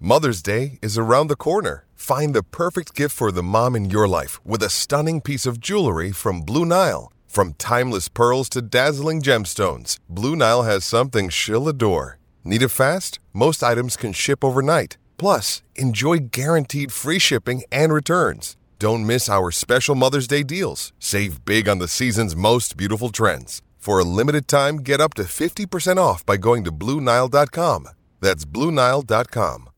Mother's 0.00 0.40
Day 0.40 0.78
is 0.80 0.96
around 0.96 1.26
the 1.26 1.36
corner. 1.36 1.84
Find 1.94 2.34
the 2.34 2.42
perfect 2.42 2.94
gift 2.94 3.14
for 3.14 3.30
the 3.30 3.42
mom 3.42 3.76
in 3.76 3.90
your 3.90 4.08
life 4.08 4.40
with 4.46 4.62
a 4.62 4.70
stunning 4.70 5.20
piece 5.20 5.44
of 5.44 5.60
jewelry 5.60 6.12
from 6.12 6.40
Blue 6.40 6.64
Nile. 6.64 7.12
From 7.26 7.52
timeless 7.58 8.08
pearls 8.08 8.48
to 8.48 8.62
dazzling 8.62 9.20
gemstones, 9.20 9.98
Blue 10.08 10.34
Nile 10.34 10.62
has 10.62 10.82
something 10.82 11.28
she'll 11.28 11.68
adore. 11.68 12.18
Need 12.42 12.62
it 12.62 12.68
fast? 12.68 13.20
Most 13.34 13.62
items 13.62 13.98
can 13.98 14.14
ship 14.14 14.42
overnight. 14.42 14.96
Plus, 15.18 15.62
enjoy 15.74 16.20
guaranteed 16.30 16.90
free 16.90 17.18
shipping 17.18 17.64
and 17.70 17.92
returns. 17.92 18.56
Don't 18.82 19.06
miss 19.06 19.28
our 19.28 19.52
special 19.52 19.94
Mother's 19.94 20.26
Day 20.26 20.42
deals. 20.42 20.92
Save 20.98 21.44
big 21.44 21.68
on 21.68 21.78
the 21.78 21.86
season's 21.86 22.34
most 22.34 22.76
beautiful 22.76 23.10
trends. 23.10 23.62
For 23.78 24.00
a 24.00 24.04
limited 24.04 24.48
time, 24.48 24.78
get 24.78 25.00
up 25.00 25.14
to 25.14 25.22
50% 25.22 25.98
off 25.98 26.26
by 26.26 26.36
going 26.36 26.64
to 26.64 26.72
BlueNile.com. 26.72 27.86
That's 28.20 28.44
BlueNile.com. 28.44 29.70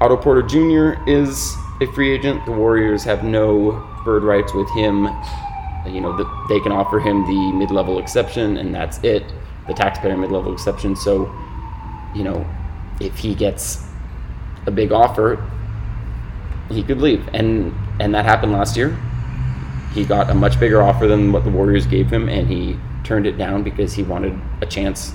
Otto 0.00 0.16
Porter 0.16 0.40
Jr. 0.40 0.98
is 1.06 1.54
a 1.82 1.92
free 1.92 2.10
agent. 2.10 2.46
The 2.46 2.52
Warriors 2.52 3.04
have 3.04 3.22
no 3.22 3.86
bird 4.02 4.22
rights 4.22 4.54
with 4.54 4.70
him. 4.70 5.06
You 5.86 6.00
know, 6.00 6.16
they 6.48 6.60
can 6.60 6.72
offer 6.72 6.98
him 6.98 7.26
the 7.26 7.52
mid 7.52 7.70
level 7.70 7.98
exception, 7.98 8.56
and 8.56 8.74
that's 8.74 8.98
it 9.04 9.30
the 9.66 9.74
taxpayer 9.74 10.16
mid 10.16 10.32
level 10.32 10.54
exception. 10.54 10.96
So, 10.96 11.30
you 12.14 12.24
know, 12.24 12.46
if 12.98 13.18
he 13.18 13.34
gets 13.34 13.86
a 14.64 14.70
big 14.70 14.90
offer, 14.90 15.36
he 16.68 16.82
could 16.82 17.00
leave. 17.00 17.28
And, 17.32 17.74
and 18.00 18.14
that 18.14 18.24
happened 18.24 18.52
last 18.52 18.76
year. 18.76 18.98
He 19.92 20.04
got 20.04 20.30
a 20.30 20.34
much 20.34 20.60
bigger 20.60 20.82
offer 20.82 21.06
than 21.06 21.32
what 21.32 21.44
the 21.44 21.50
Warriors 21.50 21.86
gave 21.86 22.10
him, 22.10 22.28
and 22.28 22.48
he 22.48 22.78
turned 23.04 23.26
it 23.26 23.38
down 23.38 23.62
because 23.62 23.94
he 23.94 24.02
wanted 24.02 24.38
a 24.60 24.66
chance 24.66 25.14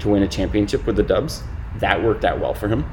to 0.00 0.08
win 0.08 0.22
a 0.22 0.28
championship 0.28 0.86
with 0.86 0.96
the 0.96 1.02
Dubs. 1.02 1.42
That 1.76 2.02
worked 2.02 2.24
out 2.24 2.40
well 2.40 2.54
for 2.54 2.68
him. 2.68 2.84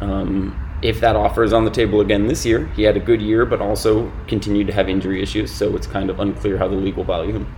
Um, 0.00 0.78
if 0.82 1.00
that 1.00 1.14
offer 1.14 1.42
is 1.44 1.52
on 1.52 1.64
the 1.64 1.70
table 1.70 2.00
again 2.00 2.26
this 2.26 2.46
year, 2.46 2.66
he 2.68 2.82
had 2.82 2.96
a 2.96 3.00
good 3.00 3.20
year, 3.20 3.44
but 3.44 3.60
also 3.60 4.10
continued 4.26 4.66
to 4.68 4.72
have 4.72 4.88
injury 4.88 5.22
issues, 5.22 5.52
so 5.52 5.76
it's 5.76 5.86
kind 5.86 6.08
of 6.08 6.20
unclear 6.20 6.56
how 6.56 6.68
the 6.68 6.76
league 6.76 6.96
will 6.96 7.04
value 7.04 7.32
him. 7.32 7.54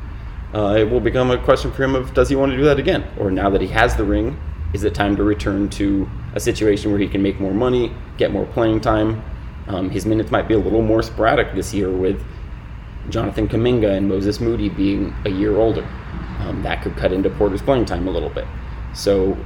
Uh, 0.53 0.75
it 0.77 0.91
will 0.91 1.01
become 1.01 1.31
a 1.31 1.39
question 1.39 1.71
for 1.71 1.85
him 1.85 1.95
of 1.95 2.13
does 2.13 2.29
he 2.29 2.37
want 2.37 2.51
to 2.51 2.57
do 2.57 2.65
that 2.65 2.79
again, 2.79 3.05
or 3.19 3.31
now 3.31 3.49
that 3.49 3.61
he 3.61 3.69
has 3.69 3.97
the 3.97 4.05
ring, 4.05 4.39
is 4.75 4.83
it 4.85 4.95
time 4.95 5.17
to 5.17 5.23
return 5.23 5.69
to 5.69 6.09
a 6.35 6.41
situation 6.41 6.91
where 6.91 7.01
he 7.01 7.09
can 7.09 7.23
make 7.23 7.41
more 7.41 7.55
money, 7.55 7.93
get 8.17 8.33
more 8.33 8.47
playing 8.47 8.81
time? 8.81 9.23
Um, 9.69 9.91
his 9.91 10.07
minutes 10.07 10.31
might 10.31 10.49
be 10.49 10.55
a 10.55 10.59
little 10.59 10.83
more 10.83 11.03
sporadic 11.03 11.55
this 11.55 11.73
year 11.73 11.91
with 11.91 12.23
Jonathan 13.09 13.49
Kuminga 13.49 13.97
and 13.97 14.09
Moses 14.09 14.41
Moody 14.41 14.69
being 14.69 15.15
a 15.25 15.31
year 15.31 15.57
older. 15.57 15.87
Um, 16.41 16.63
that 16.63 16.83
could 16.83 16.97
cut 16.97 17.13
into 17.13 17.31
Porter's 17.31 17.63
playing 17.63 17.85
time 17.85 18.09
a 18.09 18.11
little 18.11 18.31
bit. 18.31 18.47
So, 18.95 19.37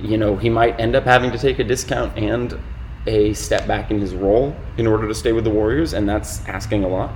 you 0.00 0.16
know, 0.16 0.36
he 0.36 0.48
might 0.48 0.78
end 0.80 0.94
up 0.94 1.04
having 1.04 1.30
to 1.32 1.38
take 1.38 1.58
a 1.58 1.64
discount 1.64 2.16
and 2.16 2.58
a 3.06 3.32
step 3.34 3.66
back 3.66 3.90
in 3.90 4.00
his 4.00 4.14
role 4.14 4.56
in 4.78 4.86
order 4.86 5.06
to 5.06 5.14
stay 5.14 5.32
with 5.32 5.44
the 5.44 5.50
Warriors, 5.50 5.92
and 5.92 6.08
that's 6.08 6.44
asking 6.46 6.84
a 6.84 6.88
lot. 6.88 7.14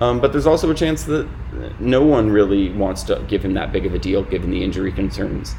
Um, 0.00 0.20
but 0.20 0.30
there's 0.30 0.46
also 0.46 0.70
a 0.70 0.74
chance 0.74 1.04
that 1.04 1.28
no 1.80 2.02
one 2.02 2.30
really 2.30 2.70
wants 2.70 3.02
to 3.04 3.24
give 3.26 3.44
him 3.44 3.54
that 3.54 3.72
big 3.72 3.84
of 3.84 3.94
a 3.94 3.98
deal 3.98 4.22
given 4.22 4.50
the 4.50 4.62
injury 4.62 4.92
concerns. 4.92 5.54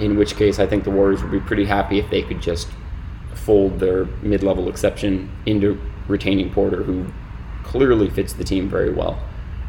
In 0.00 0.16
which 0.16 0.36
case, 0.36 0.58
I 0.58 0.66
think 0.66 0.84
the 0.84 0.90
Warriors 0.90 1.22
would 1.22 1.30
be 1.30 1.40
pretty 1.40 1.64
happy 1.64 1.98
if 1.98 2.10
they 2.10 2.22
could 2.22 2.40
just 2.40 2.68
fold 3.34 3.78
their 3.78 4.06
mid 4.22 4.42
level 4.42 4.68
exception 4.68 5.30
into 5.46 5.80
retaining 6.08 6.50
Porter, 6.50 6.82
who 6.82 7.06
clearly 7.62 8.10
fits 8.10 8.32
the 8.32 8.44
team 8.44 8.68
very 8.68 8.92
well. 8.92 9.20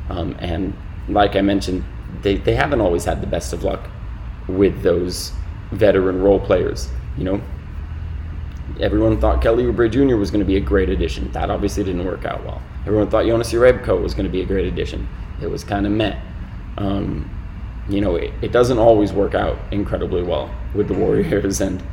Um, 0.10 0.36
and 0.40 0.74
like 1.08 1.36
I 1.36 1.42
mentioned, 1.42 1.84
they, 2.22 2.38
they 2.38 2.56
haven't 2.56 2.82
always 2.82 3.06
had 3.06 3.22
the 3.22 3.28
best 3.28 3.54
of 3.54 3.64
luck 3.64 3.90
with 4.48 4.82
those 4.82 5.32
veteran 5.72 6.22
role 6.22 6.40
players. 6.40 6.90
You 7.18 7.24
know, 7.26 7.42
everyone 8.80 9.20
thought 9.20 9.42
Kelly 9.42 9.64
Oubre 9.64 9.92
Jr. 9.92 10.16
was 10.16 10.32
going 10.32 10.40
to 10.40 10.46
be 10.46 10.58
a 10.58 10.62
great 10.62 10.90
addition. 10.90 11.32
That 11.32 11.50
obviously 11.50 11.84
didn't 11.84 12.06
work 12.06 12.26
out 12.26 12.44
well. 12.44 12.62
Everyone 12.82 13.10
thought 13.10 13.26
Jonas 13.26 13.52
Jerebko 13.52 14.02
was 14.02 14.14
going 14.14 14.26
to 14.26 14.32
be 14.32 14.42
a 14.42 14.46
great 14.46 14.66
addition. 14.66 15.08
It 15.42 15.48
was 15.48 15.64
kind 15.64 15.86
of 15.86 15.92
meh. 15.92 16.20
Um, 16.78 17.30
you 17.90 18.02
know, 18.02 18.16
it, 18.16 18.34
it 18.42 18.52
doesn't 18.52 18.78
always 18.78 19.14
work 19.14 19.36
out 19.36 19.58
incredibly 19.72 20.24
well 20.24 20.54
with 20.74 20.88
the 20.88 20.94
Warriors 20.94 21.62
and 21.68 21.84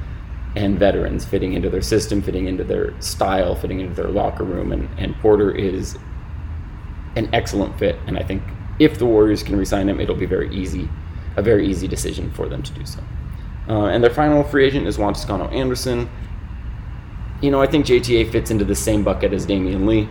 and 0.54 0.78
veterans 0.78 1.24
fitting 1.24 1.54
into 1.54 1.70
their 1.70 1.82
system, 1.82 2.20
fitting 2.20 2.46
into 2.46 2.62
their 2.64 3.00
style, 3.00 3.54
fitting 3.54 3.80
into 3.80 3.94
their 3.94 4.08
locker 4.08 4.44
room. 4.44 4.72
And, 4.72 4.88
and 4.98 5.16
Porter 5.20 5.50
is 5.50 5.96
an 7.16 7.28
excellent 7.32 7.78
fit. 7.78 7.96
And 8.06 8.18
I 8.18 8.22
think 8.22 8.42
if 8.78 8.98
the 8.98 9.06
Warriors 9.06 9.42
can 9.42 9.56
resign 9.56 9.88
him, 9.88 10.00
it'll 10.00 10.14
be 10.14 10.26
very 10.26 10.54
easy, 10.54 10.88
a 11.36 11.42
very 11.42 11.66
easy 11.66 11.88
decision 11.88 12.30
for 12.32 12.48
them 12.48 12.62
to 12.62 12.72
do 12.72 12.84
so. 12.84 13.00
Uh, 13.68 13.86
and 13.86 14.02
their 14.02 14.12
final 14.12 14.42
free 14.42 14.66
agent 14.66 14.86
is 14.86 14.98
Juan 14.98 15.14
Toscano 15.14 15.48
Anderson. 15.48 16.10
You 17.40 17.50
know, 17.50 17.62
I 17.62 17.66
think 17.66 17.86
JTA 17.86 18.30
fits 18.30 18.50
into 18.50 18.64
the 18.64 18.74
same 18.74 19.02
bucket 19.02 19.32
as 19.32 19.46
Damion 19.46 19.86
Lee. 19.86 20.08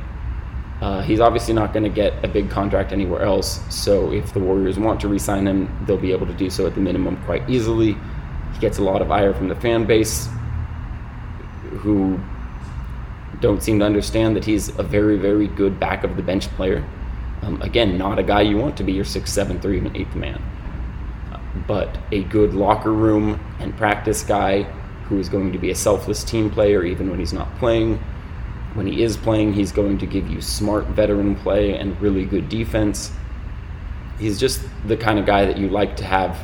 Uh, 0.81 1.01
he's 1.01 1.19
obviously 1.19 1.53
not 1.53 1.73
going 1.73 1.83
to 1.83 1.89
get 1.89 2.13
a 2.25 2.27
big 2.27 2.49
contract 2.49 2.91
anywhere 2.91 3.21
else. 3.21 3.61
So 3.73 4.11
if 4.11 4.33
the 4.33 4.39
Warriors 4.39 4.79
want 4.79 4.99
to 5.01 5.07
re-sign 5.07 5.47
him, 5.47 5.69
they'll 5.85 5.97
be 5.97 6.11
able 6.11 6.25
to 6.25 6.33
do 6.33 6.49
so 6.49 6.65
at 6.65 6.73
the 6.73 6.81
minimum 6.81 7.23
quite 7.25 7.47
easily. 7.47 7.95
He 8.53 8.59
gets 8.59 8.79
a 8.79 8.83
lot 8.83 9.01
of 9.01 9.11
ire 9.11 9.33
from 9.33 9.47
the 9.47 9.55
fan 9.55 9.85
base, 9.85 10.27
who 11.81 12.19
don't 13.39 13.63
seem 13.63 13.79
to 13.79 13.85
understand 13.85 14.35
that 14.35 14.45
he's 14.45 14.77
a 14.77 14.83
very, 14.83 15.17
very 15.17 15.47
good 15.47 15.79
back 15.79 16.03
of 16.03 16.15
the 16.15 16.21
bench 16.21 16.47
player. 16.49 16.83
Um, 17.41 17.61
again, 17.61 17.97
not 17.97 18.19
a 18.19 18.23
guy 18.23 18.41
you 18.41 18.57
want 18.57 18.77
to 18.77 18.83
be 18.83 18.91
your 18.91 19.05
sixth, 19.05 19.33
seventh, 19.33 19.65
or 19.65 19.73
even 19.73 19.95
eighth 19.95 20.15
man, 20.15 20.41
but 21.67 21.97
a 22.11 22.23
good 22.25 22.53
locker 22.53 22.91
room 22.91 23.39
and 23.59 23.75
practice 23.77 24.23
guy 24.23 24.63
who 25.05 25.17
is 25.19 25.27
going 25.27 25.51
to 25.51 25.57
be 25.57 25.71
a 25.71 25.75
selfless 25.75 26.23
team 26.23 26.49
player 26.49 26.83
even 26.83 27.09
when 27.09 27.19
he's 27.19 27.33
not 27.33 27.53
playing. 27.57 28.01
When 28.73 28.87
he 28.87 29.03
is 29.03 29.17
playing, 29.17 29.53
he's 29.53 29.71
going 29.71 29.97
to 29.97 30.05
give 30.05 30.29
you 30.29 30.41
smart 30.41 30.85
veteran 30.87 31.35
play 31.35 31.77
and 31.77 31.99
really 32.01 32.25
good 32.25 32.47
defense. 32.47 33.11
He's 34.17 34.39
just 34.39 34.61
the 34.87 34.95
kind 34.95 35.19
of 35.19 35.25
guy 35.25 35.45
that 35.45 35.57
you 35.57 35.67
like 35.67 35.97
to 35.97 36.03
have 36.05 36.37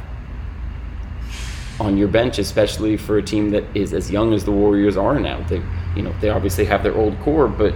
on 1.79 1.98
your 1.98 2.07
bench, 2.07 2.39
especially 2.39 2.98
for 2.98 3.17
a 3.17 3.24
team 3.24 3.51
that 3.51 3.63
is 3.75 3.93
as 3.93 4.10
young 4.10 4.34
as 4.34 4.43
the 4.43 4.51
Warriors 4.51 4.98
are 4.98 5.19
now. 5.19 5.41
They, 5.48 5.62
you 5.96 6.01
know, 6.01 6.13
they 6.19 6.29
obviously 6.29 6.65
have 6.65 6.84
their 6.84 6.96
old 6.96 7.17
core, 7.22 7.48
but 7.48 7.74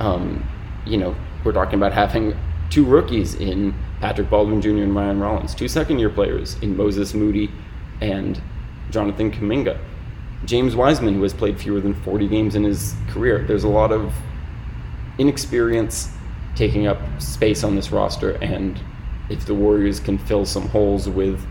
um, 0.00 0.48
you 0.86 0.96
know, 0.96 1.16
we're 1.44 1.52
talking 1.52 1.74
about 1.74 1.92
having 1.92 2.38
two 2.70 2.84
rookies 2.84 3.34
in 3.34 3.74
Patrick 4.00 4.30
Baldwin 4.30 4.60
Jr. 4.60 4.68
and 4.82 4.94
Ryan 4.94 5.20
Rollins, 5.20 5.54
two 5.54 5.68
second-year 5.68 6.10
players 6.10 6.56
in 6.62 6.76
Moses 6.76 7.14
Moody 7.14 7.50
and 8.00 8.40
Jonathan 8.90 9.30
Kuminga. 9.30 9.78
James 10.44 10.76
Wiseman, 10.76 11.14
who 11.14 11.22
has 11.22 11.32
played 11.34 11.58
fewer 11.58 11.80
than 11.80 11.94
40 11.94 12.28
games 12.28 12.54
in 12.54 12.64
his 12.64 12.94
career. 13.08 13.44
There's 13.46 13.64
a 13.64 13.68
lot 13.68 13.92
of 13.92 14.14
inexperience 15.18 16.10
taking 16.54 16.86
up 16.86 16.98
space 17.20 17.64
on 17.64 17.74
this 17.74 17.90
roster, 17.90 18.32
and 18.42 18.80
if 19.28 19.44
the 19.44 19.54
Warriors 19.54 20.00
can 20.00 20.16
fill 20.16 20.44
some 20.44 20.68
holes 20.68 21.08
with 21.08 21.44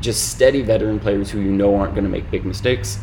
just 0.00 0.30
steady 0.30 0.62
veteran 0.62 0.98
players 0.98 1.30
who 1.30 1.40
you 1.40 1.50
know 1.50 1.76
aren't 1.76 1.94
going 1.94 2.04
to 2.04 2.10
make 2.10 2.30
big 2.30 2.44
mistakes, 2.44 2.98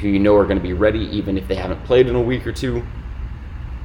who 0.00 0.08
you 0.08 0.18
know 0.18 0.36
are 0.36 0.44
going 0.44 0.58
to 0.58 0.62
be 0.62 0.72
ready 0.72 1.00
even 1.16 1.38
if 1.38 1.46
they 1.48 1.54
haven't 1.54 1.82
played 1.84 2.06
in 2.08 2.14
a 2.14 2.20
week 2.20 2.46
or 2.46 2.52
two, 2.52 2.82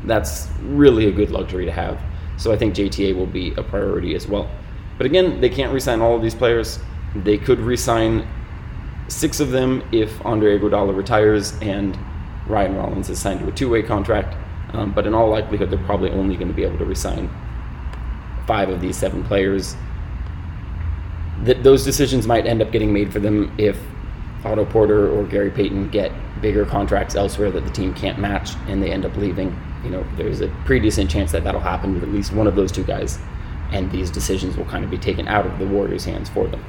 that's 0.04 0.50
really 0.62 1.08
a 1.08 1.12
good 1.12 1.32
luxury 1.32 1.66
to 1.66 1.72
have. 1.72 2.00
So 2.38 2.52
I 2.52 2.58
think 2.58 2.76
JTA 2.76 3.16
will 3.16 3.26
be 3.26 3.54
a 3.56 3.64
priority 3.64 4.16
as 4.16 4.28
well. 4.28 4.50
But 4.98 5.06
again, 5.06 5.42
they 5.42 5.50
can't 5.50 5.74
re-sign 5.74 6.02
all 6.02 6.16
of 6.16 6.22
these 6.22 6.36
players. 6.36 6.80
They 7.16 7.38
could 7.38 7.60
re-sign 7.60 8.28
six 9.08 9.40
of 9.40 9.52
them 9.52 9.84
if 9.92 10.26
Andre 10.26 10.58
Iguodala 10.58 10.96
retires 10.96 11.54
and 11.62 11.98
Ryan 12.48 12.76
Rollins 12.76 13.10
is 13.10 13.20
signed 13.20 13.40
to 13.42 13.48
a 13.48 13.52
two-way 13.52 13.84
contract. 13.84 14.36
Um, 14.74 14.92
but 14.92 15.08
in 15.08 15.14
all 15.14 15.30
likelihood, 15.30 15.70
they're 15.70 15.84
probably 15.86 16.12
only 16.12 16.36
going 16.36 16.48
to 16.48 16.54
be 16.54 16.64
able 16.64 16.78
to 16.80 16.86
re-sign 16.86 17.30
five 18.46 18.70
of 18.70 18.82
these 18.82 18.98
seven 18.98 19.24
players. 19.24 19.76
Th- 21.46 21.58
those 21.60 21.84
decisions 21.84 22.28
might 22.28 22.46
end 22.46 22.62
up 22.62 22.72
getting 22.72 22.92
made 22.94 23.12
for 23.12 23.20
them 23.20 23.54
if 23.58 23.78
Otto 24.44 24.66
Porter 24.66 25.10
or 25.10 25.24
Gary 25.24 25.50
Payton 25.50 25.90
get 25.90 26.12
bigger 26.42 26.66
contracts 26.66 27.16
elsewhere 27.16 27.50
that 27.52 27.64
the 27.64 27.72
team 27.72 27.94
can't 27.94 28.20
match 28.20 28.52
and 28.68 28.82
they 28.82 28.92
end 28.92 29.06
up 29.06 29.16
leaving. 29.18 29.58
You 29.84 29.90
know, 29.90 30.06
there's 30.16 30.42
a 30.42 30.48
pretty 30.66 30.84
decent 30.84 31.10
chance 31.10 31.32
that 31.32 31.44
that'll 31.44 31.62
happen 31.62 31.94
with 31.94 32.04
at 32.04 32.10
least 32.10 32.34
one 32.34 32.48
of 32.48 32.56
those 32.56 32.72
two 32.72 32.84
guys, 32.84 33.20
and 33.72 33.92
these 33.92 34.12
decisions 34.12 34.58
will 34.58 34.66
kind 34.66 34.84
of 34.84 34.92
be 34.92 34.98
taken 34.98 35.28
out 35.28 35.46
of 35.46 35.58
the 35.58 35.66
Warriors' 35.66 36.06
hands 36.06 36.30
for 36.30 36.48
them. 36.48 36.64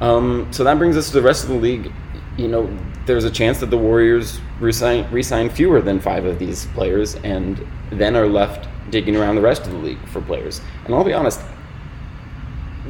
Um, 0.00 0.46
so 0.52 0.64
that 0.64 0.78
brings 0.78 0.96
us 0.96 1.08
to 1.08 1.14
the 1.14 1.22
rest 1.22 1.44
of 1.44 1.50
the 1.50 1.56
league. 1.56 1.92
You 2.36 2.48
know, 2.48 2.78
there's 3.06 3.24
a 3.24 3.30
chance 3.30 3.58
that 3.60 3.70
the 3.70 3.78
Warriors 3.78 4.40
resign, 4.60 5.10
resign 5.10 5.50
fewer 5.50 5.80
than 5.80 6.00
five 6.00 6.24
of 6.24 6.38
these 6.38 6.66
players 6.66 7.16
and 7.16 7.66
then 7.90 8.16
are 8.16 8.28
left 8.28 8.68
digging 8.90 9.16
around 9.16 9.34
the 9.34 9.40
rest 9.40 9.62
of 9.62 9.72
the 9.72 9.78
league 9.78 10.08
for 10.08 10.20
players. 10.20 10.60
And 10.84 10.94
I'll 10.94 11.04
be 11.04 11.12
honest, 11.12 11.40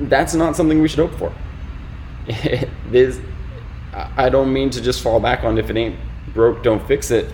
that's 0.03 0.35
not 0.35 0.55
something 0.57 0.81
we 0.81 0.89
should 0.89 0.99
hope 0.99 1.15
for. 1.19 1.33
this, 2.91 3.21
I 3.93 4.29
don't 4.29 4.53
mean 4.53 4.71
to 4.71 4.83
just 4.83 5.03
fall 5.03 5.19
back 5.19 5.45
on 5.45 5.57
if 5.57 5.71
it 5.71 5.77
ain't 5.77 5.97
broke, 6.35 6.63
don't 6.63 6.87
fix 6.87 7.11
it. 7.11 7.33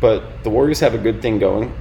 But 0.00 0.44
the 0.44 0.50
Warriors 0.50 0.80
have 0.80 0.94
a 0.94 0.98
good 0.98 1.20
thing 1.20 1.38
going. 1.38 1.74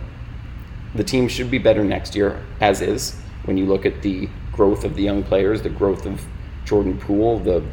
The 0.96 1.04
team 1.04 1.28
should 1.28 1.52
be 1.52 1.58
better 1.58 1.84
next 1.84 2.16
year, 2.16 2.44
as 2.60 2.82
is. 2.82 3.16
When 3.46 3.58
you 3.58 3.66
look 3.66 3.86
at 3.86 4.02
the 4.02 4.28
growth 4.52 4.84
of 4.84 4.96
the 4.96 5.04
young 5.04 5.24
players, 5.24 5.62
the 5.62 5.70
growth 5.70 6.06
of 6.06 6.26
Jordan 6.70 7.00
Poole, 7.00 7.40
the 7.40 7.64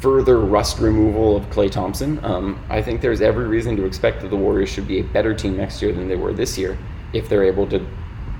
further 0.00 0.38
rust 0.38 0.78
removal 0.78 1.36
of 1.36 1.44
Klay 1.46 1.70
Thompson, 1.70 2.22
um, 2.22 2.62
I 2.68 2.82
think 2.82 3.00
there's 3.00 3.22
every 3.22 3.46
reason 3.46 3.76
to 3.76 3.86
expect 3.86 4.20
that 4.20 4.28
the 4.28 4.36
Warriors 4.36 4.68
should 4.68 4.86
be 4.86 5.00
a 5.00 5.04
better 5.04 5.34
team 5.34 5.56
next 5.56 5.80
year 5.80 5.92
than 5.92 6.06
they 6.06 6.16
were 6.16 6.34
this 6.34 6.58
year 6.58 6.78
if 7.14 7.28
they're 7.28 7.44
able 7.44 7.66
to 7.68 7.84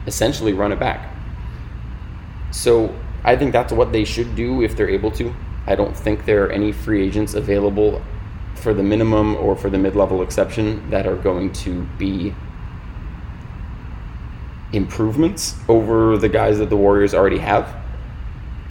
essentially 0.06 0.52
run 0.52 0.70
it 0.70 0.78
back. 0.78 1.14
So 2.50 2.94
I 3.24 3.36
think 3.36 3.52
that's 3.52 3.72
what 3.72 3.90
they 3.90 4.04
should 4.04 4.36
do 4.36 4.62
if 4.62 4.76
they're 4.76 4.90
able 4.90 5.10
to. 5.12 5.34
I 5.66 5.74
don't 5.74 5.96
think 5.96 6.26
there 6.26 6.44
are 6.44 6.52
any 6.52 6.70
free 6.70 7.02
agents 7.02 7.34
available 7.34 8.02
for 8.54 8.74
the 8.74 8.82
minimum 8.82 9.36
or 9.36 9.56
for 9.56 9.70
the 9.70 9.78
mid 9.78 9.96
level 9.96 10.22
exception 10.22 10.90
that 10.90 11.06
are 11.06 11.16
going 11.16 11.52
to 11.64 11.82
be 11.98 12.34
improvements 14.72 15.54
over 15.68 16.18
the 16.18 16.28
guys 16.28 16.58
that 16.58 16.68
the 16.68 16.76
Warriors 16.76 17.14
already 17.14 17.38
have. 17.38 17.74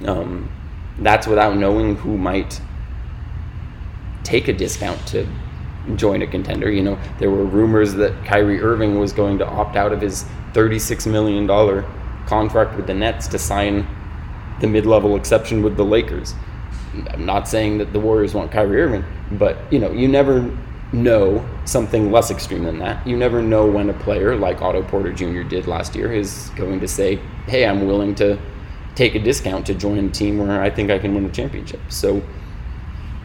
Um, 0.05 0.49
that's 0.99 1.27
without 1.27 1.57
knowing 1.57 1.95
who 1.95 2.17
might 2.17 2.59
take 4.23 4.47
a 4.47 4.53
discount 4.53 5.05
to 5.07 5.27
join 5.95 6.21
a 6.21 6.27
contender. 6.27 6.69
You 6.69 6.83
know, 6.83 6.99
there 7.19 7.31
were 7.31 7.45
rumors 7.45 7.93
that 7.95 8.25
Kyrie 8.25 8.61
Irving 8.61 8.99
was 8.99 9.13
going 9.13 9.37
to 9.39 9.47
opt 9.47 9.75
out 9.75 9.93
of 9.93 10.01
his 10.01 10.25
$36 10.53 11.09
million 11.09 11.47
contract 12.27 12.75
with 12.75 12.87
the 12.87 12.93
Nets 12.93 13.27
to 13.29 13.39
sign 13.39 13.87
the 14.59 14.67
mid 14.67 14.85
level 14.85 15.15
exception 15.15 15.61
with 15.61 15.77
the 15.77 15.85
Lakers. 15.85 16.33
I'm 17.11 17.25
not 17.25 17.47
saying 17.47 17.77
that 17.77 17.93
the 17.93 17.99
Warriors 17.99 18.33
want 18.33 18.51
Kyrie 18.51 18.81
Irving, 18.81 19.05
but 19.33 19.57
you 19.71 19.79
know, 19.79 19.91
you 19.91 20.07
never 20.07 20.51
know 20.91 21.47
something 21.65 22.11
less 22.11 22.31
extreme 22.31 22.63
than 22.63 22.79
that. 22.79 23.05
You 23.05 23.17
never 23.17 23.41
know 23.41 23.65
when 23.69 23.89
a 23.89 23.93
player 23.93 24.35
like 24.35 24.61
Otto 24.61 24.83
Porter 24.83 25.13
Jr. 25.13 25.43
did 25.43 25.67
last 25.67 25.95
year 25.95 26.11
is 26.11 26.49
going 26.55 26.79
to 26.79 26.87
say, 26.87 27.17
"Hey, 27.45 27.65
I'm 27.65 27.85
willing 27.85 28.15
to 28.15 28.39
take 28.97 29.15
a 29.15 29.19
discount 29.19 29.65
to 29.67 29.75
join 29.75 29.97
a 29.99 30.09
team 30.09 30.39
where 30.39 30.61
I 30.61 30.69
think 30.69 30.89
I 30.89 30.97
can 30.97 31.13
win 31.13 31.25
a 31.25 31.29
championship." 31.29 31.79
So, 31.89 32.21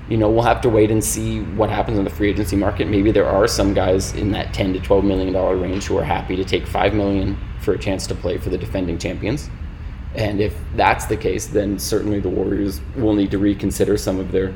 you 0.08 0.16
know, 0.18 0.30
we'll 0.30 0.42
have 0.42 0.60
to 0.60 0.68
wait 0.68 0.90
and 0.90 1.02
see 1.02 1.40
what 1.40 1.70
happens 1.70 1.98
in 1.98 2.04
the 2.04 2.10
free 2.10 2.28
agency 2.30 2.56
market. 2.56 2.88
Maybe 2.88 3.10
there 3.10 3.26
are 3.26 3.48
some 3.48 3.72
guys 3.72 4.12
in 4.14 4.32
that 4.32 4.52
10 4.52 4.74
to 4.74 4.80
12 4.80 5.04
million 5.04 5.32
dollar 5.32 5.56
range 5.56 5.86
who 5.86 5.96
are 5.96 6.04
happy 6.04 6.36
to 6.36 6.44
take 6.44 6.66
5 6.66 6.94
million 6.94 7.36
for 7.60 7.72
a 7.72 7.78
chance 7.78 8.06
to 8.08 8.14
play 8.14 8.38
for 8.38 8.50
the 8.50 8.58
defending 8.58 8.98
champions. 8.98 9.48
And 10.14 10.40
if 10.40 10.54
that's 10.76 11.06
the 11.06 11.16
case, 11.16 11.46
then 11.46 11.78
certainly 11.78 12.20
the 12.20 12.28
Warriors 12.28 12.80
will 12.96 13.14
need 13.14 13.30
to 13.30 13.38
reconsider 13.38 13.96
some 13.96 14.20
of 14.20 14.30
their 14.30 14.52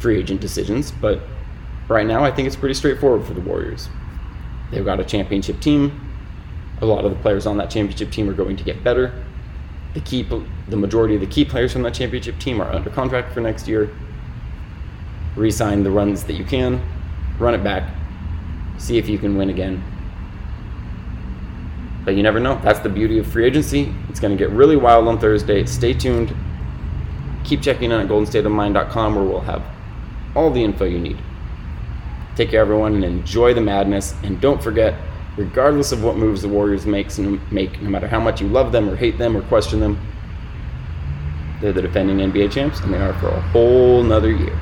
free 0.00 0.18
agent 0.18 0.40
decisions. 0.40 0.90
But 0.90 1.20
right 1.88 2.06
now, 2.06 2.24
I 2.24 2.32
think 2.32 2.46
it's 2.46 2.56
pretty 2.56 2.74
straightforward 2.74 3.24
for 3.24 3.34
the 3.34 3.40
Warriors. 3.40 3.88
They've 4.72 4.84
got 4.84 4.98
a 4.98 5.04
championship 5.04 5.60
team. 5.60 6.08
A 6.80 6.86
lot 6.86 7.04
of 7.04 7.12
the 7.12 7.18
players 7.18 7.46
on 7.46 7.56
that 7.58 7.70
championship 7.70 8.10
team 8.10 8.28
are 8.28 8.32
going 8.32 8.56
to 8.56 8.64
get 8.64 8.82
better. 8.82 9.12
The 9.94 10.00
key, 10.00 10.22
the 10.68 10.76
majority 10.76 11.14
of 11.14 11.20
the 11.20 11.26
key 11.26 11.44
players 11.44 11.72
from 11.72 11.82
that 11.82 11.94
championship 11.94 12.38
team 12.38 12.60
are 12.60 12.72
under 12.72 12.90
contract 12.90 13.32
for 13.34 13.40
next 13.40 13.68
year. 13.68 13.90
Resign 15.36 15.82
the 15.82 15.90
runs 15.90 16.24
that 16.24 16.34
you 16.34 16.44
can, 16.44 16.82
run 17.38 17.54
it 17.54 17.62
back, 17.62 17.94
see 18.78 18.98
if 18.98 19.08
you 19.08 19.18
can 19.18 19.36
win 19.36 19.50
again, 19.50 19.82
but 22.04 22.16
you 22.16 22.22
never 22.22 22.40
know. 22.40 22.60
That's 22.62 22.80
the 22.80 22.88
beauty 22.88 23.18
of 23.18 23.26
free 23.26 23.44
agency. 23.44 23.94
It's 24.08 24.18
going 24.18 24.36
to 24.36 24.42
get 24.42 24.50
really 24.50 24.76
wild 24.76 25.06
on 25.06 25.18
Thursday. 25.18 25.64
Stay 25.66 25.94
tuned. 25.94 26.34
Keep 27.44 27.62
checking 27.62 27.90
in 27.90 28.00
at 28.00 28.08
goldenstateofmind.com 28.08 29.14
where 29.14 29.24
we'll 29.24 29.40
have 29.40 29.62
all 30.34 30.50
the 30.50 30.62
info 30.62 30.84
you 30.84 30.98
need. 30.98 31.18
Take 32.34 32.50
care, 32.50 32.60
everyone, 32.60 32.94
and 32.94 33.04
enjoy 33.04 33.54
the 33.54 33.60
madness. 33.60 34.14
And 34.22 34.40
don't 34.40 34.62
forget, 34.62 34.94
regardless 35.36 35.92
of 35.92 36.02
what 36.02 36.16
moves 36.16 36.42
the 36.42 36.48
Warriors 36.48 36.86
makes 36.86 37.18
make, 37.18 37.80
no 37.80 37.90
matter 37.90 38.08
how 38.08 38.20
much 38.20 38.40
you 38.40 38.48
love 38.48 38.72
them 38.72 38.88
or 38.88 38.96
hate 38.96 39.18
them 39.18 39.36
or 39.36 39.42
question 39.42 39.80
them, 39.80 40.00
they're 41.60 41.72
the 41.72 41.82
defending 41.82 42.18
NBA 42.18 42.52
champs, 42.52 42.80
and 42.80 42.92
they 42.92 42.98
are 42.98 43.14
for 43.14 43.28
a 43.28 43.40
whole 43.40 44.02
nother 44.02 44.30
year. 44.30 44.58